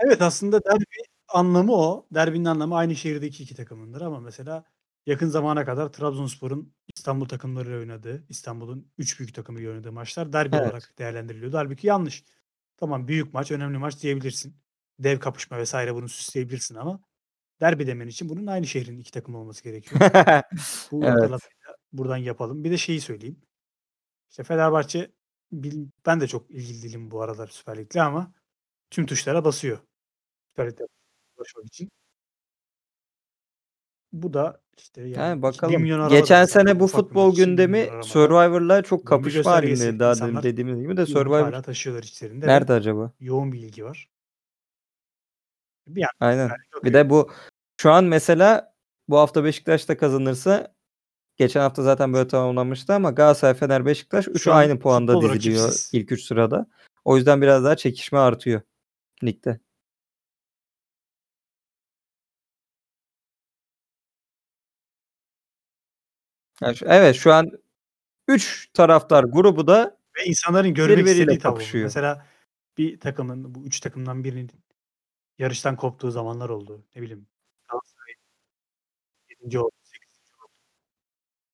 [0.04, 0.84] Evet aslında derbi
[1.28, 2.06] anlamı o.
[2.14, 4.64] Derbinin anlamı aynı şehirdeki iki takımındır ama mesela
[5.06, 10.66] yakın zamana kadar Trabzonspor'un İstanbul takımlarıyla oynadığı, İstanbul'un 3 büyük takımıyla oynadığı maçlar derbi Evet.
[10.66, 11.56] olarak değerlendiriliyordu.
[11.56, 12.24] Halbuki yanlış.
[12.76, 14.56] Tamam büyük maç, önemli maç diyebilirsin.
[14.98, 17.00] Dev kapışma vesaire bunu süsleyebilirsin ama
[17.60, 20.00] derbi demen için bunun aynı şehrin iki takımı olması gerekiyor.
[20.92, 21.30] Bu Evet.
[21.92, 22.64] buradan yapalım.
[22.64, 23.42] Bir de şeyi söyleyeyim.
[24.30, 25.10] İşte Fenerbahçe
[26.06, 28.34] ben de çok ilgili değilim bu aralar Süper Lig'le ama
[28.90, 29.78] tüm tuşlara basıyor.
[30.58, 30.86] Lig'de
[31.36, 31.88] ulaşmak için.
[34.12, 35.82] Bu da işte yani Yani bakalım.
[35.82, 38.98] milyon araba da Geçen mesela sene bu ufak bir futbol gündemi araba da Survivor'la çok
[39.06, 39.82] bunun bir kapışma göstergesi.
[39.82, 43.12] halindeydi daha demin İnsanlar dediğimiz gibi de Survivor hala taşıyorlar içlerinde ve nerede acaba?
[43.20, 44.08] yoğun bir ilgi var.
[45.86, 46.48] Bir yandan Aynen.
[46.48, 47.30] Lig Bir de bu
[47.80, 48.74] şu an mesela
[49.08, 50.74] bu hafta Beşiktaş da kazanırsa
[51.36, 55.34] geçen hafta zaten böyle tamamlanmıştı ama Galatasaray, Fener, Beşiktaş üçü Şu an aynı puanda futbol
[55.34, 55.90] diziliyor rakipsiz.
[55.94, 56.66] ilk üç sırada.
[57.04, 58.60] O yüzden biraz daha çekişme artıyor
[59.24, 59.60] ligde.
[66.74, 67.50] Şu- evet şu an
[68.28, 71.84] 3 taraftar grubu da Ve insanların görmek istediği kapışıyor.
[71.84, 72.26] Mesela
[72.78, 74.50] bir takımın bu 3 takımdan birinin
[75.38, 76.86] yarıştan koptuğu zamanlar oldu.
[76.96, 77.26] Ne bileyim
[77.68, 78.14] Galatasaray
[79.30, 79.58] 7.
[79.60, 80.08] oldu, 8.
[80.44, 80.52] oldu.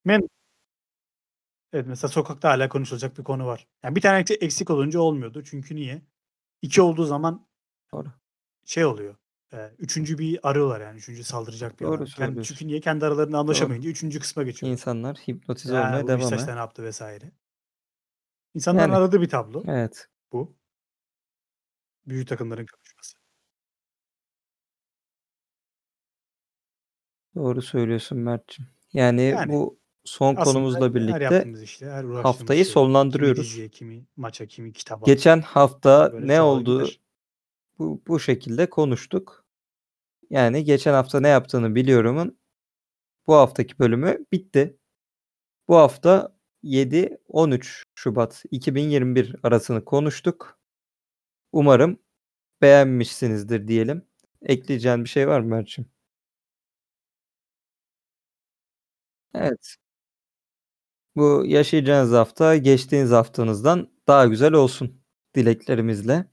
[0.04, 0.28] Men
[1.72, 3.66] Evet mesela sokakta hala konuşulacak bir konu var.
[3.84, 5.44] Yani bir tane eksik- olunca olmuyordu.
[5.44, 6.02] Çünkü niye?
[6.62, 7.46] 2 olduğu zaman
[7.92, 8.08] Doğru.
[8.64, 9.14] şey oluyor.
[9.78, 10.98] Üçüncü bir arıyorlar yani.
[10.98, 12.04] Üçüncü saldıracak bir Doğru adam.
[12.06, 12.54] Kendi, söylüyorsun.
[12.54, 12.80] çünkü niye?
[12.80, 13.40] Kendi aralarında Doğru.
[13.40, 14.72] anlaşamayınca üçüncü kısma geçiyor.
[14.72, 16.54] İnsanlar hipnotize Ha, olmaya bu devam Beşiktaş'ta ya.
[16.54, 17.32] ne yaptı vesaire.
[18.54, 20.08] İnsanların Yani aradığı bir tablo evet.
[20.32, 20.56] bu.
[22.06, 23.16] Büyük takımların kapışması.
[27.34, 28.70] Doğru söylüyorsun Mert'ciğim.
[28.92, 32.72] Yani Yani bu son aslında konumuzla her birlikte yaptığımız işte, her uğraştığımız haftayı şey kimi
[32.72, 33.44] sonlandırıyoruz.
[33.44, 37.00] diziye, kimi maça, kimi kitaba Geçen hafta böyle ne devam oldu eder.
[37.78, 39.44] Bu, bu şekilde konuştuk.
[40.30, 42.38] Yani geçen hafta ne yaptığını biliyorumun
[43.26, 44.78] bu haftaki bölümü bitti.
[45.68, 50.58] Bu hafta 7-13 Şubat 2021 arasını konuştuk.
[51.52, 51.98] Umarım
[52.62, 54.02] beğenmişsinizdir diyelim.
[54.42, 55.90] Ekleyeceğin bir şey var mı Mert'ciğim?
[59.34, 59.76] Evet.
[61.16, 65.00] Bu yaşayacağınız hafta geçtiğiniz haftanızdan daha güzel olsun
[65.34, 66.26] dileklerimizle.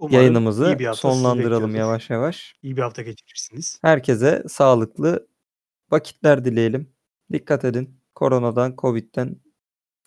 [0.00, 2.54] Umarım iyi Yayınımızı bir hafta sonlandıralım yavaş yavaş.
[2.62, 3.78] İyi bir hafta geçirirsiniz.
[3.82, 5.28] Herkese sağlıklı
[5.90, 6.92] vakitler dileyelim.
[7.32, 8.00] Dikkat edin.
[8.14, 9.36] Koronadan, Covid'den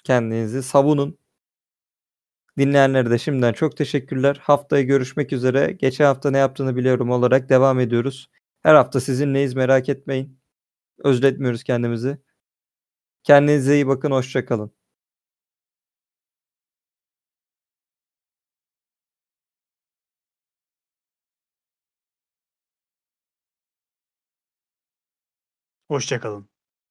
[0.03, 1.17] kendinizi savunun.
[2.57, 4.39] Dinleyenlere de şimdiden çok teşekkürler.
[4.41, 5.71] Haftaya görüşmek üzere.
[5.71, 8.29] Geçen hafta ne yaptığını biliyorum olarak devam ediyoruz.
[8.63, 10.39] Her hafta sizinleyiz merak etmeyin.
[11.03, 12.17] Özletmiyoruz kendimizi.
[13.23, 14.11] Kendinize iyi bakın.
[14.11, 14.45] Hoşça
[25.89, 25.97] kalın.
[25.97, 26.49] Hoşça kalın.